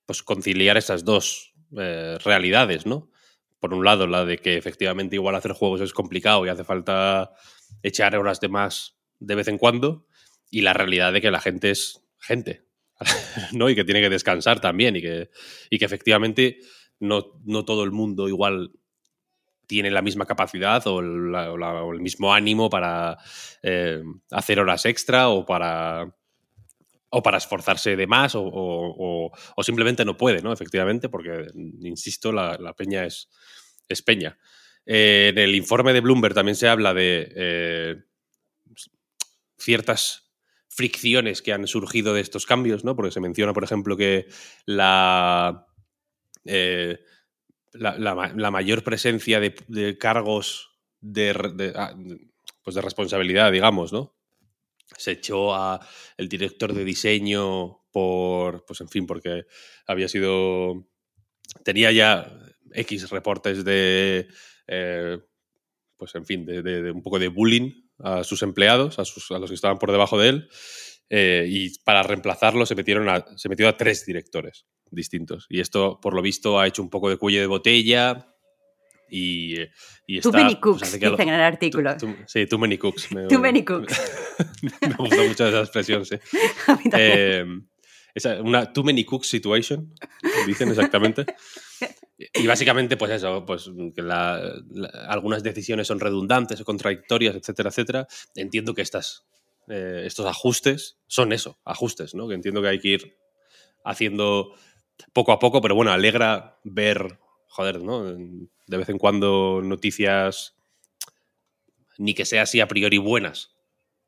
pues, 0.04 0.22
conciliar 0.22 0.76
esas 0.76 1.04
dos 1.04 1.54
eh, 1.78 2.18
realidades, 2.24 2.84
¿no? 2.84 3.10
Por 3.58 3.72
un 3.72 3.84
lado, 3.84 4.06
la 4.06 4.24
de 4.24 4.38
que 4.38 4.56
efectivamente 4.56 5.16
igual 5.16 5.36
hacer 5.36 5.52
juegos 5.52 5.80
es 5.80 5.92
complicado 5.92 6.44
y 6.44 6.48
hace 6.48 6.64
falta 6.64 7.30
echar 7.82 8.16
horas 8.16 8.40
de 8.40 8.48
más 8.48 8.98
de 9.20 9.36
vez 9.36 9.48
en 9.48 9.56
cuando, 9.56 10.06
y 10.50 10.60
la 10.60 10.74
realidad 10.74 11.12
de 11.12 11.20
que 11.20 11.30
la 11.30 11.40
gente 11.40 11.70
es 11.70 12.04
gente, 12.18 12.64
¿no? 13.52 13.68
Y 13.70 13.74
que 13.74 13.84
tiene 13.84 14.00
que 14.00 14.10
descansar 14.10 14.60
también 14.60 14.96
y 14.96 15.02
que, 15.02 15.30
y 15.70 15.78
que 15.78 15.84
efectivamente 15.84 16.58
no, 17.00 17.40
no 17.44 17.64
todo 17.64 17.84
el 17.84 17.92
mundo 17.92 18.28
igual 18.28 18.72
tiene 19.66 19.90
la 19.90 20.02
misma 20.02 20.26
capacidad 20.26 20.86
o, 20.86 21.00
el 21.00 22.00
mismo 22.00 22.34
ánimo 22.34 22.68
para 22.68 23.16
eh, 23.62 24.02
hacer 24.30 24.60
horas 24.60 24.84
extra 24.86 25.28
o 25.28 25.46
para, 25.46 26.14
o 27.08 27.22
para 27.22 27.38
esforzarse 27.38 27.96
de 27.96 28.06
más 28.06 28.32
o, 28.34 29.32
simplemente 29.62 30.04
no 30.04 30.16
puede, 30.16 30.42
¿no? 30.42 30.52
Efectivamente, 30.52 31.08
porque, 31.08 31.46
insisto, 31.80 32.32
la, 32.32 32.74
peña 32.76 33.06
es, 33.06 33.30
es 33.88 34.02
peña. 34.02 34.38
Eh, 34.84 35.28
en 35.32 35.38
el 35.38 35.54
informe 35.54 35.92
de 35.92 36.00
Bloomberg 36.00 36.34
también 36.34 36.56
se 36.56 36.68
habla 36.68 36.92
de 36.92 37.32
eh, 37.34 37.96
ciertas 39.56 40.31
fricciones 40.74 41.42
que 41.42 41.52
han 41.52 41.66
surgido 41.66 42.14
de 42.14 42.22
estos 42.22 42.46
cambios, 42.46 42.82
¿no? 42.82 42.96
Porque 42.96 43.12
se 43.12 43.20
menciona, 43.20 43.52
por 43.52 43.62
ejemplo, 43.62 43.94
que 43.94 44.26
la, 44.64 45.66
eh, 46.46 46.98
la, 47.72 48.50
mayor 48.50 48.82
presencia 48.82 49.38
de, 49.38 49.98
cargos 49.98 50.70
ah, 50.74 51.94
de, 51.94 52.30
pues 52.62 52.74
de 52.74 52.80
responsabilidad, 52.80 53.52
digamos, 53.52 53.92
¿no? 53.92 54.16
Se 54.96 55.12
echó 55.12 55.54
a 55.54 55.86
el 56.16 56.28
director 56.30 56.72
de 56.72 56.84
diseño 56.84 57.82
por, 57.90 58.64
pues 58.64 58.80
en 58.80 58.88
fin, 58.88 59.06
porque 59.06 59.44
había 59.86 60.08
sido, 60.08 60.88
tenía 61.64 61.92
ya 61.92 62.32
X 62.72 63.10
reportes 63.10 63.62
de, 63.62 64.26
eh, 64.66 65.18
pues 65.98 66.14
en 66.14 66.24
fin, 66.24 66.46
de, 66.46 66.90
un 66.90 67.02
poco 67.02 67.18
de 67.18 67.28
bullying 67.28 67.81
a 68.02 68.24
sus 68.24 68.42
empleados, 68.42 68.98
a, 68.98 69.04
sus, 69.04 69.30
a 69.30 69.38
los 69.38 69.50
que 69.50 69.54
estaban 69.54 69.78
por 69.78 69.90
debajo 69.90 70.18
de 70.18 70.28
él, 70.28 70.48
eh, 71.14 71.46
y 71.48 71.78
para 71.80 72.02
reemplazarlo 72.02 72.64
se, 72.64 72.74
metieron 72.74 73.08
a, 73.08 73.24
se 73.36 73.48
metió 73.48 73.68
a 73.68 73.76
tres 73.76 74.06
directores 74.06 74.66
distintos. 74.90 75.46
Y 75.48 75.60
esto, 75.60 75.98
por 76.00 76.14
lo 76.14 76.22
visto, 76.22 76.58
ha 76.58 76.66
hecho 76.66 76.82
un 76.82 76.90
poco 76.90 77.10
de 77.10 77.16
cuello 77.16 77.40
de 77.40 77.46
botella. 77.46 78.28
Y, 79.10 79.56
y 80.06 80.18
está, 80.18 80.30
too 80.30 80.38
many 80.38 80.56
pues, 80.56 80.80
cooks, 80.80 80.92
dicen 80.92 81.28
en 81.28 81.34
el 81.34 81.40
artículo. 81.42 81.94
sí, 82.26 82.46
too 82.46 82.58
many 82.58 82.78
cooks. 82.78 83.08
too 83.28 83.38
many 83.38 83.62
cooks. 83.62 84.00
me 84.80 84.94
gusta 84.94 85.22
mucho 85.22 85.48
esa 85.48 85.60
expresión, 85.60 86.06
sí. 86.06 86.16
a 86.66 86.76
mí 86.76 86.84
también. 86.84 87.68
Eh, 88.14 88.40
una 88.42 88.72
too 88.72 88.84
many 88.84 89.04
cooks 89.04 89.28
situation, 89.28 89.94
dicen 90.46 90.70
exactamente. 90.70 91.26
Y 92.34 92.46
básicamente, 92.46 92.96
pues 92.96 93.10
eso, 93.12 93.44
pues 93.46 93.70
que 93.94 94.02
algunas 95.08 95.42
decisiones 95.42 95.86
son 95.86 96.00
redundantes 96.00 96.60
o 96.60 96.64
contradictorias, 96.64 97.36
etcétera, 97.36 97.70
etcétera. 97.70 98.06
Entiendo 98.34 98.74
que 98.74 98.82
estas, 98.82 99.24
eh, 99.68 100.02
estos 100.04 100.26
ajustes 100.26 100.98
son 101.06 101.32
eso, 101.32 101.58
ajustes, 101.64 102.14
¿no? 102.14 102.28
Que 102.28 102.34
entiendo 102.34 102.62
que 102.62 102.68
hay 102.68 102.78
que 102.78 102.88
ir 102.88 103.16
haciendo 103.84 104.54
poco 105.12 105.32
a 105.32 105.38
poco, 105.38 105.60
pero 105.60 105.74
bueno, 105.74 105.92
alegra 105.92 106.58
ver, 106.64 107.18
joder, 107.48 107.82
¿no? 107.82 108.04
De 108.04 108.76
vez 108.76 108.88
en 108.88 108.98
cuando 108.98 109.60
noticias 109.62 110.56
ni 111.98 112.14
que 112.14 112.24
sea 112.24 112.42
así 112.42 112.60
a 112.60 112.68
priori 112.68 112.98
buenas, 112.98 113.54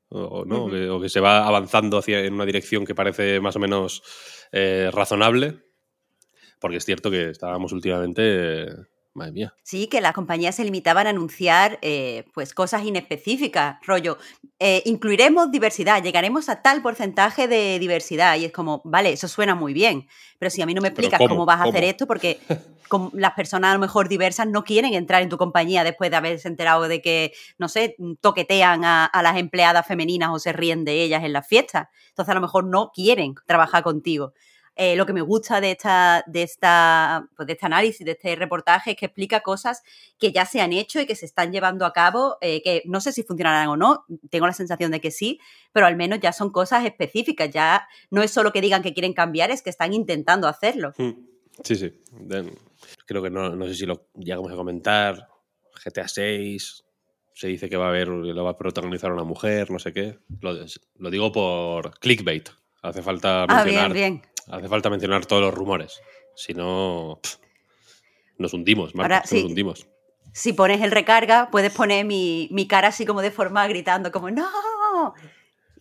o, 0.09 0.45
¿no? 0.45 0.67
o, 0.67 1.01
que, 1.01 1.09
se 1.09 1.21
va 1.21 1.47
avanzando 1.47 1.99
hacia, 1.99 2.21
en 2.21 2.35
una 2.35 2.47
dirección 2.47 2.85
que 2.85 2.95
parece 2.95 3.41
más 3.41 3.57
o 3.57 3.59
menos 3.59 4.03
eh, 4.53 4.91
razonable 4.93 5.64
porque 6.65 6.79
es 6.79 6.87
cierto 6.87 7.11
que 7.11 7.29
estábamos 7.29 7.73
últimamente... 7.73 8.69
madre 9.13 9.33
mía. 9.33 9.55
Sí, 9.63 9.87
que 9.87 10.01
las 10.01 10.15
compañías 10.15 10.55
se 10.55 10.65
limitaban 10.65 11.07
a 11.07 11.11
anunciar 11.11 11.79
eh, 11.83 12.25
pues 12.33 12.55
cosas 12.55 12.87
inespecíficas, 12.87 13.77
rollo, 13.87 14.17
eh, 14.59 14.81
incluiremos 14.87 15.51
diversidad, 15.51 16.03
llegaremos 16.03 16.49
a 16.49 16.63
tal 16.63 16.81
porcentaje 16.81 17.49
de 17.49 17.79
diversidad. 17.79 18.39
Y 18.39 18.47
es 18.47 18.53
como, 18.53 18.81
vale, 18.87 19.13
eso 19.13 19.29
suena 19.29 19.55
muy 19.55 19.75
bien, 19.75 20.09
pero 20.39 20.49
si 20.49 20.63
a 20.63 20.67
mí 20.67 20.73
no 20.73 20.81
me 20.81 20.89
explicas 20.89 21.21
cómo? 21.29 21.45
vas 21.45 21.61
a 21.61 21.65
hacer 21.65 21.85
esto, 21.85 22.07
porque 22.07 22.41
las 23.13 23.35
personas 23.35 23.73
a 23.73 23.75
lo 23.75 23.81
mejor 23.81 24.09
diversas 24.09 24.47
no 24.47 24.65
quieren 24.65 24.95
entrar 24.95 25.21
en 25.21 25.29
tu 25.29 25.37
compañía 25.37 25.85
después 25.85 26.11
de 26.11 26.17
haberse 26.17 26.49
enterado 26.49 26.89
de 26.89 27.03
que, 27.03 27.35
no 27.59 27.69
sé, 27.69 27.95
toquetean 28.23 28.87
a, 28.87 29.05
a 29.05 29.23
las 29.23 29.37
empleadas 29.37 29.87
femeninas 29.87 30.31
o 30.33 30.39
se 30.39 30.55
ríen 30.55 30.87
de 30.87 31.03
ellas 31.03 31.25
en 31.25 31.35
las 31.35 31.47
fiestas. 31.47 31.89
Entonces 32.09 32.31
a 32.31 32.35
lo 32.35 32.41
mejor 32.41 32.65
no 32.65 32.91
quieren 32.95 33.35
trabajar 33.45 33.83
contigo. 33.83 34.33
Eh, 34.77 34.97
lo 34.97 35.07
que 35.07 35.13
me 35.13 35.21
gusta 35.21 35.61
de, 35.61 35.71
esta, 35.71 36.25
de, 36.27 36.43
esta, 36.43 37.29
pues 37.37 37.47
de 37.47 37.53
este 37.53 37.67
análisis, 37.67 38.05
de 38.05 38.13
este 38.13 38.35
reportaje, 38.35 38.93
es 38.93 38.97
que 38.97 39.07
explica 39.07 39.41
cosas 39.41 39.83
que 40.19 40.33
ya 40.33 40.47
se 40.47 40.61
han 40.61 40.73
hecho 40.73 41.01
y 41.01 41.07
que 41.07 41.15
se 41.15 41.27
están 41.27 41.53
llevando 41.53 41.87
a 41.87 41.93
cabo, 41.93 42.39
eh, 42.41 42.61
que 42.63 42.83
no 42.87 43.01
sé 43.01 43.13
si 43.13 43.23
funcionarán 43.23 43.69
o 43.69 43.77
no, 43.77 44.05
tengo 44.31 44.47
la 44.47 44.53
sensación 44.53 44.91
de 44.91 45.01
que 45.01 45.11
sí, 45.11 45.39
pero 45.73 45.87
al 45.87 45.97
menos 45.97 46.19
ya 46.21 46.33
son 46.33 46.51
cosas 46.51 46.85
específicas, 46.85 47.51
ya 47.51 47.87
no 48.11 48.23
es 48.23 48.33
solo 48.33 48.53
que 48.53 48.61
digan 48.61 48.83
que 48.83 48.95
quieren 48.95 49.13
cambiar, 49.13 49.51
es 49.51 49.63
que 49.63 49.71
están 49.71 49.93
intentando 49.93 50.49
hacerlo. 50.49 50.93
Hmm. 50.99 51.13
Sí, 51.63 51.77
sí. 51.77 51.93
Creo 53.07 53.23
que 53.23 53.31
no, 53.31 53.55
no 53.55 53.67
sé 53.67 53.75
si 53.75 53.87
lo 53.87 54.09
llegamos 54.15 54.51
a 54.51 54.57
comentar. 54.57 55.29
GTA 55.85 56.09
6, 56.09 56.85
se 57.35 57.49
dice 57.49 57.69
que 57.69 57.77
va 57.77 57.87
a 57.87 57.89
haber, 57.89 58.09
lo 58.09 58.45
va 58.45 58.51
a 58.51 58.57
protagonizar 58.57 59.13
una 59.13 59.25
mujer, 59.25 59.71
no 59.71 59.79
sé 59.79 59.93
qué. 59.93 60.19
Lo, 60.41 61.11
digo 61.11 61.33
por 61.33 61.99
clickbait. 61.99 62.49
Hace 62.83 63.03
falta 63.03 63.47
mencionar. 63.49 63.91
Ah, 63.91 63.93
bien, 63.93 63.93
bien. 63.93 64.34
Hace 64.49 64.69
falta 64.69 64.91
mencionar 64.91 65.27
todos 65.27 65.43
los 65.43 65.55
rumores. 65.55 66.01
Si 66.37 66.55
no, 66.55 67.21
nos 68.39 68.53
hundimos, 68.53 68.95
Marcos, 68.95 69.33
nos 69.33 69.45
hundimos. 69.45 69.87
Si 70.33 70.53
pones 70.53 70.83
el 70.83 70.91
recarga, 70.91 71.49
puedes 71.51 71.73
poner 71.73 72.05
mi, 72.05 72.67
cara 72.69 72.89
así 72.89 73.07
como 73.07 73.23
de 73.23 73.31
forma 73.31 73.67
gritando, 73.69 74.11
como 74.11 74.31
¡No! 74.31 75.15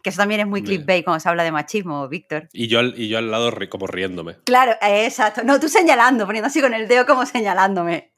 Que 0.04 0.10
eso 0.10 0.18
también 0.18 0.42
es 0.42 0.48
muy 0.48 0.62
clickbait 0.62 1.06
cuando 1.06 1.22
se 1.22 1.30
habla 1.30 1.46
de 1.46 1.52
machismo, 1.54 2.10
Víctor. 2.10 2.50
Y 2.52 2.68
yo, 2.68 2.80
al, 2.80 2.94
y 3.00 3.08
yo 3.08 3.20
al 3.20 3.32
lado 3.32 3.54
como 3.70 3.88
riéndome. 3.88 4.36
Claro, 4.44 4.76
exacto. 4.82 5.44
No, 5.46 5.62
tú 5.62 5.70
señalando, 5.70 6.26
poniendo 6.26 6.48
así 6.48 6.60
con 6.60 6.74
el 6.74 6.90
dedo 6.90 7.06
como 7.06 7.26
señalándome. 7.26 8.12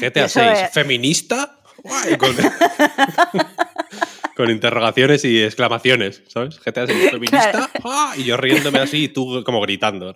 GTA 0.00 0.28
6, 0.28 0.70
¿feminista? 0.72 1.58
con 2.18 2.36
interrogaciones 4.38 5.24
y 5.24 5.42
exclamaciones, 5.42 6.22
¿sabes? 6.28 6.58
GTA 6.58 6.86
6 6.86 7.10
feminista 7.10 7.70
¡ah! 7.84 8.14
y 8.16 8.24
yo 8.24 8.36
riéndome 8.36 8.78
así 8.78 9.04
y 9.04 9.08
tú 9.08 9.42
como 9.44 9.60
gritando. 9.60 10.14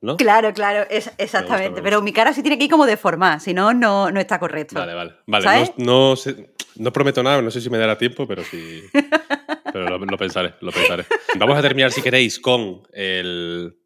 ¿No? 0.00 0.16
Claro, 0.16 0.52
claro, 0.52 0.84
es, 0.90 1.12
exactamente. 1.16 1.80
Pero 1.80 2.02
mi 2.02 2.12
cara 2.12 2.32
sí 2.32 2.42
tiene 2.42 2.58
que 2.58 2.64
ir 2.64 2.70
como 2.70 2.86
deformada, 2.86 3.38
si 3.38 3.54
no, 3.54 3.72
no 3.72 4.08
está 4.18 4.40
correcto. 4.40 4.74
Vale, 4.74 4.94
vale. 4.94 5.14
Vale, 5.26 5.72
no, 5.76 6.14
no, 6.76 6.92
prometo 6.92 7.22
nada, 7.22 7.40
no 7.40 7.52
sé 7.52 7.60
si 7.60 7.70
me 7.70 7.78
dará 7.78 7.96
tiempo, 7.96 8.26
pero 8.26 8.42
sí. 8.42 8.82
pero 9.72 9.96
lo, 9.96 10.18
pensaré, 10.18 10.54
lo 10.60 10.72
pensaré. 10.72 11.04
Vamos 11.38 11.56
a 11.56 11.62
terminar, 11.62 11.92
si 11.92 12.02
queréis, 12.02 12.40
con 12.40 12.82
el 12.92 13.76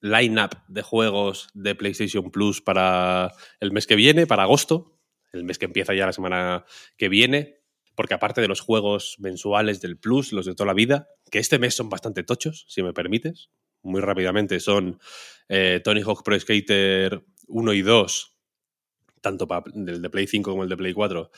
line-up 0.00 0.50
de 0.68 0.82
juegos 0.82 1.48
de 1.54 1.74
PlayStation 1.74 2.30
Plus 2.30 2.60
para 2.60 3.32
el 3.58 3.72
mes 3.72 3.88
que 3.88 3.96
viene, 3.96 4.28
para 4.28 4.44
agosto, 4.44 4.96
el 5.32 5.42
mes 5.42 5.58
que 5.58 5.64
empieza 5.64 5.92
ya 5.92 6.06
la 6.06 6.12
semana 6.12 6.64
que 6.96 7.08
viene 7.08 7.63
porque 7.94 8.14
aparte 8.14 8.40
de 8.40 8.48
los 8.48 8.60
juegos 8.60 9.16
mensuales 9.18 9.80
del 9.80 9.96
Plus, 9.96 10.32
los 10.32 10.46
de 10.46 10.54
toda 10.54 10.66
la 10.66 10.74
vida, 10.74 11.08
que 11.30 11.38
este 11.38 11.58
mes 11.58 11.74
son 11.74 11.88
bastante 11.88 12.22
tochos, 12.22 12.64
si 12.68 12.82
me 12.82 12.92
permites, 12.92 13.50
muy 13.82 14.00
rápidamente, 14.00 14.60
son 14.60 14.98
eh, 15.48 15.80
Tony 15.84 16.02
Hawk 16.02 16.22
Pro 16.24 16.38
Skater 16.38 17.24
1 17.48 17.72
y 17.72 17.82
2, 17.82 18.36
tanto 19.20 19.46
para 19.46 19.64
el 19.74 20.02
de 20.02 20.10
Play 20.10 20.26
5 20.26 20.50
como 20.50 20.62
el 20.64 20.68
de 20.68 20.76
Play 20.76 20.92
4, 20.92 21.30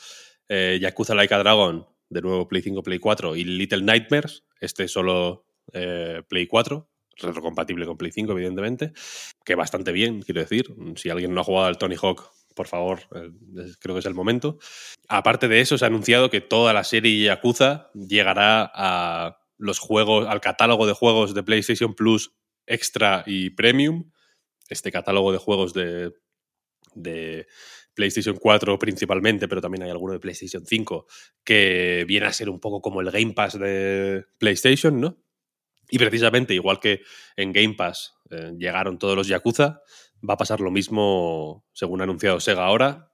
eh, 0.49 0.79
Yakuza 0.81 1.15
Laika 1.15 1.37
Dragon, 1.37 1.87
de 2.09 2.21
nuevo 2.21 2.47
Play 2.47 2.61
5, 2.61 2.83
Play 2.83 2.99
4, 2.99 3.35
y 3.35 3.43
Little 3.43 3.81
Nightmares, 3.81 4.45
este 4.59 4.87
solo 4.87 5.45
eh, 5.73 6.23
Play 6.27 6.47
4, 6.47 6.89
retrocompatible 7.17 7.85
con 7.85 7.97
Play 7.97 8.11
5, 8.11 8.31
evidentemente, 8.31 8.93
que 9.43 9.55
bastante 9.55 9.91
bien, 9.91 10.21
quiero 10.21 10.41
decir. 10.41 10.73
Si 10.95 11.09
alguien 11.09 11.33
no 11.33 11.41
ha 11.41 11.43
jugado 11.43 11.67
al 11.67 11.77
Tony 11.77 11.95
Hawk, 12.01 12.31
por 12.57 12.67
favor, 12.67 13.01
eh, 13.15 13.29
creo 13.79 13.95
que 13.95 13.99
es 13.99 14.05
el 14.05 14.15
momento. 14.15 14.57
Aparte 15.07 15.47
de 15.47 15.61
eso, 15.61 15.77
se 15.77 15.85
ha 15.85 15.87
anunciado 15.87 16.29
que 16.29 16.41
toda 16.41 16.73
la 16.73 16.83
serie 16.83 17.23
Yakuza 17.23 17.91
llegará 17.93 18.69
a 18.73 19.37
los 19.57 19.79
juegos, 19.79 20.27
al 20.27 20.41
catálogo 20.41 20.87
de 20.87 20.93
juegos 20.93 21.33
de 21.33 21.43
PlayStation 21.43 21.93
Plus 21.93 22.33
Extra 22.65 23.23
y 23.25 23.51
Premium. 23.51 24.11
Este 24.67 24.91
catálogo 24.91 25.31
de 25.31 25.37
juegos 25.37 25.73
de, 25.73 26.13
PlayStation 27.93 28.35
4 28.35 28.77
principalmente, 28.79 29.47
pero 29.47 29.61
también 29.61 29.83
hay 29.83 29.91
alguno 29.91 30.13
de 30.13 30.19
PlayStation 30.19 30.65
5, 30.65 31.05
que 31.43 32.05
viene 32.07 32.25
a 32.25 32.33
ser 32.33 32.49
un 32.49 32.59
poco 32.59 32.81
como 32.81 33.01
el 33.01 33.11
Game 33.11 33.33
Pass 33.33 33.57
de 33.57 34.25
PlayStation, 34.39 34.99
¿no? 34.99 35.23
Y 35.89 35.97
precisamente, 35.99 36.53
igual 36.53 36.79
que 36.79 37.01
en 37.35 37.53
Game 37.53 37.75
Pass 37.75 38.15
eh, 38.29 38.53
llegaron 38.57 38.99
todos 38.99 39.15
los 39.15 39.27
Yakuza, 39.27 39.81
va 40.27 40.35
a 40.35 40.37
pasar 40.37 40.59
lo 40.59 40.71
mismo, 40.71 41.65
según 41.73 42.01
ha 42.01 42.03
anunciado 42.03 42.39
Sega 42.39 42.65
ahora, 42.65 43.11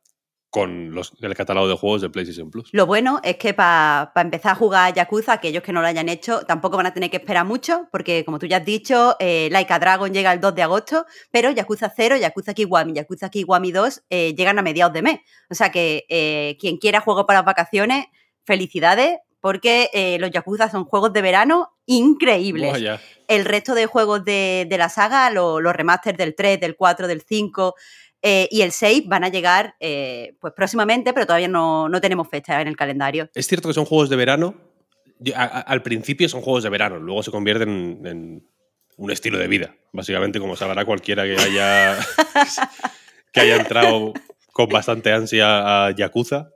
con 0.53 0.93
los, 0.93 1.13
el 1.19 1.33
catálogo 1.33 1.67
de 1.67 1.73
juegos 1.73 2.01
de 2.03 2.11
PlayStation 2.11 2.51
Plus. 2.51 2.69
Lo 2.73 2.85
bueno 2.85 3.19
es 3.23 3.37
que 3.37 3.55
para 3.55 4.11
empezar 4.15 4.51
a 4.51 4.55
jugar 4.55 4.93
Yakuza, 4.93 5.33
aquellos 5.33 5.63
que 5.63 5.73
no 5.73 5.81
lo 5.81 5.87
hayan 5.87 6.09
hecho, 6.09 6.41
tampoco 6.45 6.77
van 6.77 6.85
a 6.85 6.93
tener 6.93 7.09
que 7.09 7.17
esperar 7.17 7.43
mucho, 7.43 7.87
porque 7.91 8.23
como 8.23 8.37
tú 8.37 8.45
ya 8.45 8.57
has 8.57 8.65
dicho, 8.65 9.15
eh, 9.19 9.49
Laika 9.51 9.79
Dragon 9.79 10.13
llega 10.13 10.31
el 10.31 10.39
2 10.39 10.53
de 10.53 10.61
agosto, 10.61 11.07
pero 11.31 11.49
Yakuza 11.49 11.91
0, 11.95 12.17
Yakuza 12.17 12.53
Kiwami, 12.53 12.93
Yakuza 12.93 13.29
Kiwami 13.29 13.71
2 13.71 14.03
eh, 14.11 14.35
llegan 14.35 14.59
a 14.59 14.61
mediados 14.61 14.93
de 14.93 15.01
mes. 15.01 15.19
O 15.49 15.55
sea 15.55 15.71
que 15.71 16.05
eh, 16.07 16.55
quien 16.59 16.77
quiera 16.77 17.01
juego 17.01 17.25
para 17.25 17.39
las 17.39 17.45
vacaciones, 17.47 18.05
felicidades, 18.45 19.17
porque 19.43 19.89
eh, 19.91 20.17
los 20.21 20.31
Yakuza 20.31 20.69
son 20.71 20.85
juegos 20.85 21.11
de 21.11 21.21
verano 21.21 21.73
increíbles. 21.85 22.71
Vaya. 22.71 23.01
El 23.27 23.43
resto 23.43 23.75
de 23.75 23.87
juegos 23.87 24.23
de, 24.23 24.65
de 24.69 24.77
la 24.77 24.87
saga, 24.87 25.29
lo- 25.31 25.59
los 25.59 25.75
remasters 25.75 26.17
del 26.17 26.33
3, 26.33 26.61
del 26.61 26.77
4, 26.77 27.07
del 27.09 27.23
5 27.27 27.75
eh, 28.21 28.47
y 28.49 28.61
el 28.61 28.71
6 28.71 29.03
van 29.05 29.25
a 29.25 29.27
llegar 29.27 29.75
eh, 29.81 30.37
pues 30.39 30.53
próximamente, 30.55 31.11
pero 31.11 31.25
todavía 31.25 31.49
no, 31.49 31.89
no 31.89 31.99
tenemos 31.99 32.29
fecha 32.29 32.61
en 32.61 32.69
el 32.69 32.77
calendario. 32.77 33.29
Es 33.35 33.45
cierto 33.45 33.67
que 33.67 33.73
son 33.73 33.83
juegos 33.83 34.09
de 34.09 34.15
verano. 34.15 34.55
Yo- 35.19 35.35
a- 35.35 35.43
a- 35.43 35.59
al 35.59 35.83
principio 35.83 36.29
son 36.29 36.39
juegos 36.41 36.63
de 36.63 36.69
verano, 36.69 36.97
luego 36.99 37.21
se 37.21 37.31
convierten 37.31 37.67
en, 37.69 38.07
en 38.07 38.49
un 38.95 39.11
estilo 39.11 39.37
de 39.37 39.47
vida. 39.49 39.75
Básicamente, 39.91 40.39
como 40.39 40.55
sabrá 40.55 40.85
cualquiera 40.85 41.23
que 41.25 41.35
haya, 41.35 41.97
que 43.33 43.41
haya 43.41 43.57
entrado 43.57 44.13
con 44.53 44.69
bastante 44.69 45.11
ansia 45.11 45.87
a 45.87 45.91
Yakuza. 45.91 46.47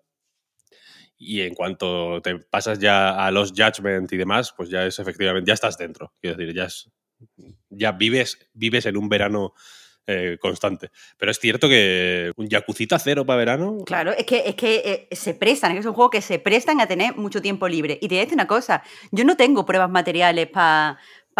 Y 1.18 1.42
en 1.42 1.56
cuanto 1.56 2.22
te 2.22 2.38
pasas 2.38 2.80
ya 2.80 3.26
a 3.26 3.32
los 3.32 3.52
Judgment 3.52 4.12
y 4.14 4.18
demás, 4.18 4.54
pues 4.56 4.70
ya 4.70 4.86
es 4.86 5.00
efectivamente, 5.00 5.48
ya 5.48 5.54
estás 5.54 5.78
dentro. 5.78 6.14
Quiero 6.22 6.38
decir, 6.38 6.56
ya 6.56 6.66
es. 6.66 6.90
Ya 7.70 7.94
vives, 7.94 8.38
vives 8.54 8.86
en 8.86 8.98
un 8.98 9.10
verano 9.10 9.54
eh, 10.10 10.38
constante. 10.40 10.90
Pero 11.18 11.32
es 11.32 11.38
cierto 11.38 11.68
que 11.68 12.32
un 12.38 12.48
Yakucita 12.48 12.98
cero 12.98 13.26
para 13.26 13.40
verano. 13.40 13.80
Claro, 13.86 14.12
es 14.12 14.26
que, 14.26 14.44
es 14.46 14.56
que 14.56 15.08
eh, 15.12 15.16
se 15.16 15.34
prestan, 15.34 15.72
es 15.72 15.78
que 15.80 15.84
son 15.84 15.94
juegos 15.94 16.12
que 16.12 16.22
se 16.22 16.40
prestan 16.40 16.80
a 16.80 16.88
tener 16.88 17.18
mucho 17.18 17.42
tiempo 17.42 17.68
libre. 17.68 17.98
Y 18.02 18.08
te 18.08 18.16
voy 18.16 18.20
a 18.20 18.22
decir 18.22 18.36
una 18.36 18.48
cosa, 18.48 18.84
yo 19.12 19.26
no 19.26 19.36
tengo 19.36 19.66
pruebas 19.66 19.90
materiales 19.90 20.48
para 20.48 20.98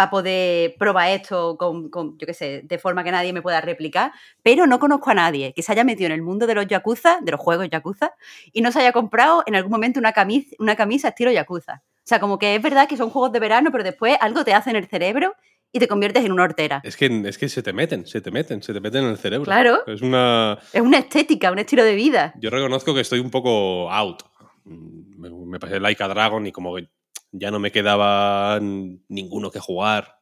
poder 0.10 0.76
probar 0.78 1.10
esto 1.10 1.58
con, 1.58 1.90
con, 1.90 2.18
yo 2.18 2.26
qué 2.28 2.34
sé, 2.34 2.62
de 2.64 2.78
forma 2.78 3.04
que 3.04 3.12
nadie 3.12 3.34
me 3.34 3.42
pueda 3.42 3.60
replicar, 3.62 4.12
pero 4.44 4.66
no 4.68 4.80
conozco 4.80 5.10
a 5.10 5.14
nadie 5.16 5.54
que 5.54 5.64
se 5.64 5.72
haya 5.72 5.84
metido 5.84 6.08
en 6.08 6.14
el 6.14 6.22
mundo 6.22 6.48
de 6.48 6.56
los 6.56 6.68
Yakuza, 6.68 7.20
de 7.22 7.32
los 7.32 7.40
juegos 7.40 7.68
Yakuza, 7.70 8.14
y 8.54 8.62
no 8.62 8.72
se 8.72 8.80
haya 8.80 8.92
comprado 8.92 9.44
en 9.48 9.56
algún 9.56 9.72
momento 9.72 10.00
una 10.00 10.14
camisa, 10.14 10.56
una 10.60 10.76
camisa 10.76 11.10
estilo 11.10 11.32
Yakuza. 11.32 11.82
O 11.84 12.08
sea, 12.08 12.20
como 12.20 12.40
que 12.40 12.56
es 12.56 12.62
verdad 12.62 12.88
que 12.88 12.96
son 12.96 13.10
juegos 13.10 13.32
de 13.34 13.40
verano, 13.40 13.70
pero 13.72 13.84
después 13.84 14.18
algo 14.22 14.46
te 14.46 14.54
hace 14.54 14.70
en 14.70 14.78
el 14.78 14.88
cerebro 14.88 15.36
y 15.74 15.80
te 15.80 15.88
conviertes 15.88 16.24
en 16.24 16.32
una 16.32 16.44
hortera. 16.44 16.80
Es 16.84 16.96
que, 16.96 17.08
es 17.26 17.38
que 17.38 17.50
se 17.50 17.62
te 17.62 17.74
meten, 17.74 18.06
se 18.06 18.22
te 18.22 18.32
meten, 18.32 18.64
se 18.64 18.74
te 18.74 18.80
meten 18.80 19.04
en 19.04 19.10
el 19.10 19.18
cerebro. 19.18 19.44
Claro. 19.44 19.86
Es 19.86 20.02
una. 20.02 20.58
Es 20.72 20.82
una 20.82 21.00
estética, 21.00 21.52
un 21.52 21.60
estilo 21.60 21.84
de 21.84 21.96
vida. 21.96 22.34
Yo 22.40 22.50
reconozco 22.50 22.94
que 22.94 23.02
estoy 23.02 23.20
un 23.20 23.30
poco 23.30 23.92
out. 23.92 24.24
Mm, 24.64 25.20
Me, 25.20 25.30
me 25.30 25.60
pasé 25.60 25.80
Laika 25.80 26.08
Dragon 26.08 26.46
y 26.48 26.52
como 26.52 26.76
que 26.76 26.88
ya 27.32 27.52
no 27.52 27.60
me 27.60 27.72
quedaba 27.72 28.60
ninguno 28.62 29.52
que 29.52 29.60
jugar. 29.60 30.20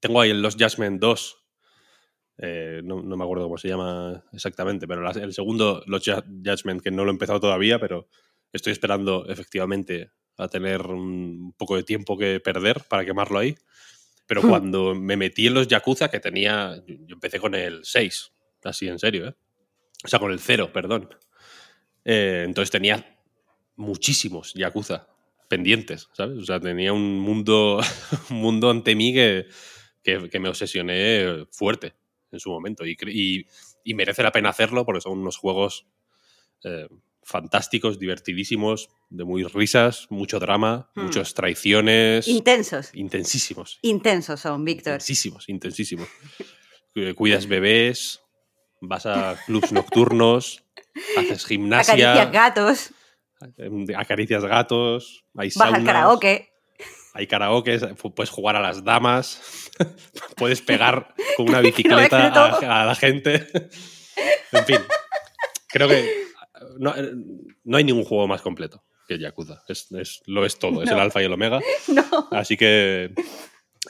Tengo 0.00 0.20
ahí 0.20 0.30
el 0.30 0.42
Los 0.42 0.56
Judgment 0.56 1.00
2. 1.00 1.44
Eh, 2.38 2.82
no, 2.84 3.02
no 3.02 3.16
me 3.16 3.24
acuerdo 3.24 3.44
cómo 3.44 3.56
se 3.58 3.68
llama 3.68 4.22
exactamente, 4.32 4.86
pero 4.86 5.00
la- 5.02 5.10
el 5.12 5.32
segundo 5.32 5.82
Los 5.86 6.04
Judgment, 6.04 6.82
que 6.82 6.90
no 6.90 7.04
lo 7.04 7.10
he 7.10 7.14
empezado 7.14 7.40
todavía, 7.40 7.78
pero 7.78 8.08
estoy 8.52 8.72
esperando 8.72 9.26
efectivamente 9.28 10.10
a 10.36 10.48
tener 10.48 10.82
un 10.86 11.54
poco 11.56 11.76
de 11.76 11.82
tiempo 11.82 12.18
que 12.18 12.40
perder 12.40 12.84
para 12.88 13.04
quemarlo 13.06 13.38
ahí. 13.38 13.54
Pero 14.26 14.42
Hmm. 14.42 14.48
cuando 14.48 14.94
me 14.94 15.16
metí 15.16 15.46
en 15.46 15.54
los 15.54 15.68
Yakuza, 15.68 16.10
que 16.10 16.20
tenía. 16.20 16.82
Yo 16.86 17.14
empecé 17.14 17.38
con 17.40 17.54
el 17.54 17.84
6, 17.84 18.32
así 18.64 18.88
en 18.88 18.98
serio, 18.98 19.28
¿eh? 19.28 19.34
O 20.04 20.08
sea, 20.08 20.18
con 20.18 20.30
el 20.32 20.40
0, 20.40 20.70
perdón. 20.72 21.08
Eh, 22.04 22.42
entonces 22.44 22.70
tenía 22.70 23.18
muchísimos 23.76 24.52
Yakuza 24.54 25.08
pendientes, 25.48 26.08
¿sabes? 26.12 26.38
O 26.38 26.44
sea, 26.44 26.60
tenía 26.60 26.92
un 26.92 27.18
mundo, 27.20 27.80
un 28.30 28.36
mundo 28.36 28.70
ante 28.70 28.94
mí 28.94 29.12
que, 29.12 29.46
que, 30.02 30.28
que 30.30 30.38
me 30.40 30.48
obsesioné 30.48 31.46
fuerte 31.50 31.94
en 32.32 32.40
su 32.40 32.50
momento. 32.50 32.84
Y, 32.86 32.96
y- 33.08 33.46
y 33.84 33.94
merece 33.94 34.22
la 34.24 34.32
pena 34.32 34.48
hacerlo 34.48 34.84
porque 34.84 35.00
son 35.00 35.18
unos 35.20 35.36
juegos 35.36 35.86
eh, 36.64 36.88
fantásticos, 37.22 37.98
divertidísimos, 38.00 38.88
de 39.10 39.24
muy 39.24 39.44
risas, 39.44 40.06
mucho 40.10 40.38
drama, 40.40 40.90
Hmm. 40.94 41.02
muchas 41.04 41.34
traiciones. 41.34 42.26
Intensos. 42.26 42.90
intensísimos. 42.94 43.78
Intensos 43.82 44.40
son, 44.40 44.64
Víctor. 44.64 44.94
Intensísimos, 44.94 45.48
intensísimos. 45.48 46.08
Eh, 46.96 47.14
Cuidas 47.14 47.46
bebés, 47.46 48.20
vas 48.80 49.06
a 49.06 49.36
clubs 49.46 49.70
nocturnos, 49.72 50.64
haces 51.16 51.44
gimnasia, 51.46 51.92
Acaricias 52.12 52.32
gatos, 52.32 52.90
acaricias 53.96 54.44
gatos, 54.44 55.24
hay 55.36 55.46
al 55.48 55.52
saunas, 55.52 55.84
karaoke. 55.84 56.50
hay 57.14 57.26
karaoke, 57.26 57.78
puedes 58.14 58.30
jugar 58.30 58.56
a 58.56 58.60
las 58.60 58.84
damas, 58.84 59.70
puedes 60.36 60.62
pegar 60.62 61.14
con 61.36 61.48
una 61.48 61.60
bicicleta 61.62 62.28
a, 62.28 62.82
a 62.82 62.86
la 62.86 62.94
gente. 62.94 63.46
en 64.52 64.64
fin, 64.64 64.78
creo 65.68 65.88
que 65.88 66.10
no, 66.78 66.94
eh, 66.96 67.12
no 67.64 67.76
hay 67.76 67.84
ningún 67.84 68.04
juego 68.04 68.26
más 68.28 68.42
completo 68.42 68.84
que 69.08 69.18
Yakuza. 69.18 69.62
Es, 69.68 69.90
es- 69.92 70.22
lo 70.26 70.44
es 70.44 70.58
todo, 70.58 70.82
es 70.82 70.90
el 70.90 70.98
alfa 70.98 71.22
y 71.22 71.26
el 71.26 71.32
omega. 71.32 71.60
No. 71.88 72.28
Así 72.32 72.56
que, 72.56 73.12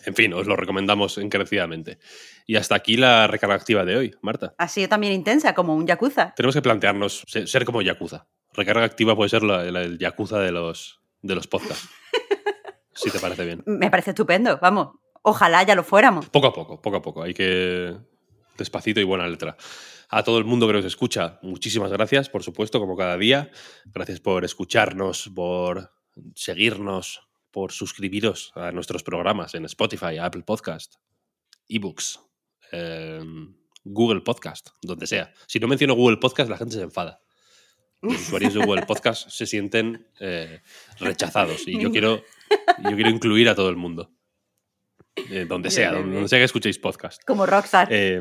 en 0.04 0.14
fin, 0.14 0.34
os 0.34 0.46
lo 0.46 0.56
recomendamos 0.56 1.16
encarecidamente. 1.18 1.98
Y 2.46 2.56
hasta 2.56 2.74
aquí 2.74 2.96
la 2.98 3.26
recarga 3.26 3.54
activa 3.56 3.84
de 3.84 3.96
hoy, 3.96 4.14
Marta. 4.20 4.54
Ha 4.58 4.68
sido 4.68 4.88
también 4.88 5.12
intensa, 5.14 5.54
como 5.54 5.74
un 5.74 5.86
Yakuza. 5.86 6.34
Tenemos 6.36 6.54
que 6.54 6.60
plantearnos 6.62 7.24
se- 7.26 7.46
ser 7.46 7.64
como 7.64 7.80
Yakuza. 7.82 8.26
Recarga 8.56 8.84
activa 8.84 9.14
puede 9.16 9.28
ser 9.30 9.42
la- 9.42 9.64
la- 9.64 9.82
el 9.82 9.98
Yakuza 9.98 10.38
de 10.38 10.52
los, 10.52 11.00
de 11.22 11.34
los 11.34 11.46
podcasts. 11.46 11.88
si 12.94 13.10
te 13.10 13.18
parece 13.18 13.44
bien. 13.44 13.62
Me 13.66 13.90
parece 13.90 14.10
estupendo, 14.10 14.58
vamos. 14.60 14.96
Ojalá 15.22 15.62
ya 15.64 15.74
lo 15.74 15.82
fuéramos. 15.84 16.28
Poco 16.28 16.46
a 16.48 16.52
poco, 16.52 16.80
poco 16.80 16.96
a 16.96 17.02
poco. 17.02 17.22
Hay 17.22 17.34
que. 17.34 17.96
Despacito 18.56 19.00
y 19.00 19.04
buena 19.04 19.26
letra. 19.28 19.56
A 20.08 20.22
todo 20.22 20.38
el 20.38 20.44
mundo 20.44 20.66
que 20.66 20.72
nos 20.72 20.84
escucha, 20.84 21.38
muchísimas 21.42 21.90
gracias, 21.90 22.30
por 22.30 22.42
supuesto, 22.42 22.78
como 22.80 22.96
cada 22.96 23.18
día. 23.18 23.50
Gracias 23.86 24.20
por 24.20 24.44
escucharnos, 24.44 25.30
por 25.34 25.90
seguirnos, 26.34 27.20
por 27.50 27.72
suscribiros 27.72 28.52
a 28.54 28.70
nuestros 28.72 29.02
programas 29.02 29.54
en 29.54 29.64
Spotify, 29.66 30.16
Apple 30.18 30.42
Podcast, 30.42 30.94
eBooks, 31.68 32.20
eh, 32.72 33.20
Google 33.84 34.20
Podcast, 34.22 34.68
donde 34.80 35.06
sea. 35.06 35.32
Si 35.46 35.58
no 35.58 35.66
menciono 35.68 35.94
Google 35.94 36.16
Podcast, 36.18 36.48
la 36.48 36.56
gente 36.56 36.76
se 36.76 36.82
enfada. 36.82 37.20
Los 38.12 38.22
usuarios 38.22 38.54
de 38.54 38.64
Google 38.64 38.86
Podcast 38.86 39.28
se 39.28 39.46
sienten 39.46 40.06
eh, 40.20 40.60
rechazados. 41.00 41.66
Y 41.66 41.80
yo 41.80 41.90
quiero, 41.92 42.22
yo 42.78 42.94
quiero 42.94 43.10
incluir 43.10 43.48
a 43.48 43.54
todo 43.54 43.68
el 43.68 43.76
mundo. 43.76 44.12
Eh, 45.30 45.46
donde 45.48 45.70
sea, 45.70 45.90
Bien, 45.90 45.92
bien, 45.92 45.94
donde, 45.94 46.10
bien. 46.10 46.14
donde 46.14 46.28
sea 46.28 46.38
que 46.38 46.44
escuchéis 46.44 46.78
podcast. 46.78 47.22
Como 47.24 47.46
Rockstar. 47.46 47.88
Eh, 47.90 48.20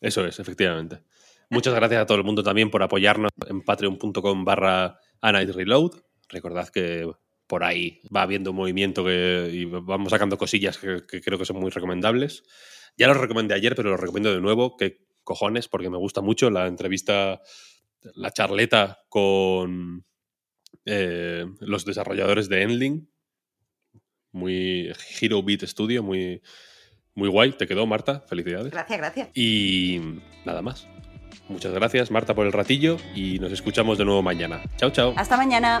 eso 0.00 0.24
es, 0.24 0.38
efectivamente. 0.38 1.02
Muchas 1.50 1.74
gracias 1.74 2.02
a 2.02 2.06
todo 2.06 2.18
el 2.18 2.24
mundo 2.24 2.42
también 2.42 2.70
por 2.70 2.82
apoyarnos 2.82 3.30
en 3.48 3.62
patreon.com 3.62 4.44
barra 4.44 5.00
Reload. 5.22 5.92
Recordad 6.28 6.68
que 6.68 7.10
por 7.46 7.64
ahí 7.64 8.02
va 8.14 8.22
habiendo 8.22 8.52
movimiento 8.52 9.04
que, 9.04 9.48
y 9.52 9.64
vamos 9.64 10.10
sacando 10.10 10.36
cosillas 10.36 10.76
que, 10.78 11.04
que 11.08 11.20
creo 11.22 11.38
que 11.38 11.46
son 11.46 11.58
muy 11.58 11.70
recomendables. 11.70 12.44
Ya 12.96 13.08
lo 13.08 13.14
recomendé 13.14 13.54
ayer, 13.54 13.74
pero 13.74 13.90
lo 13.90 13.96
recomiendo 13.96 14.32
de 14.32 14.40
nuevo. 14.40 14.76
Que 14.76 15.08
cojones, 15.24 15.68
porque 15.68 15.90
me 15.90 15.98
gusta 15.98 16.20
mucho 16.20 16.50
la 16.50 16.66
entrevista, 16.66 17.40
la 18.14 18.30
charleta 18.30 19.00
con 19.08 20.04
eh, 20.84 21.46
los 21.60 21.84
desarrolladores 21.84 22.48
de 22.48 22.62
Endling. 22.62 23.10
Muy 24.32 24.92
Hero 25.20 25.42
Beat 25.42 25.62
Studio, 25.62 26.02
muy, 26.02 26.42
muy 27.14 27.28
guay. 27.28 27.52
¿Te 27.52 27.66
quedó, 27.66 27.86
Marta? 27.86 28.20
Felicidades. 28.28 28.70
Gracias, 28.70 28.98
gracias. 28.98 29.28
Y 29.34 30.00
nada 30.44 30.62
más. 30.62 30.86
Muchas 31.48 31.72
gracias, 31.72 32.10
Marta, 32.10 32.34
por 32.34 32.46
el 32.46 32.52
ratillo 32.52 32.98
y 33.14 33.38
nos 33.38 33.52
escuchamos 33.52 33.96
de 33.96 34.04
nuevo 34.04 34.22
mañana. 34.22 34.62
Chao, 34.76 34.90
chao. 34.90 35.14
Hasta 35.16 35.36
mañana. 35.36 35.80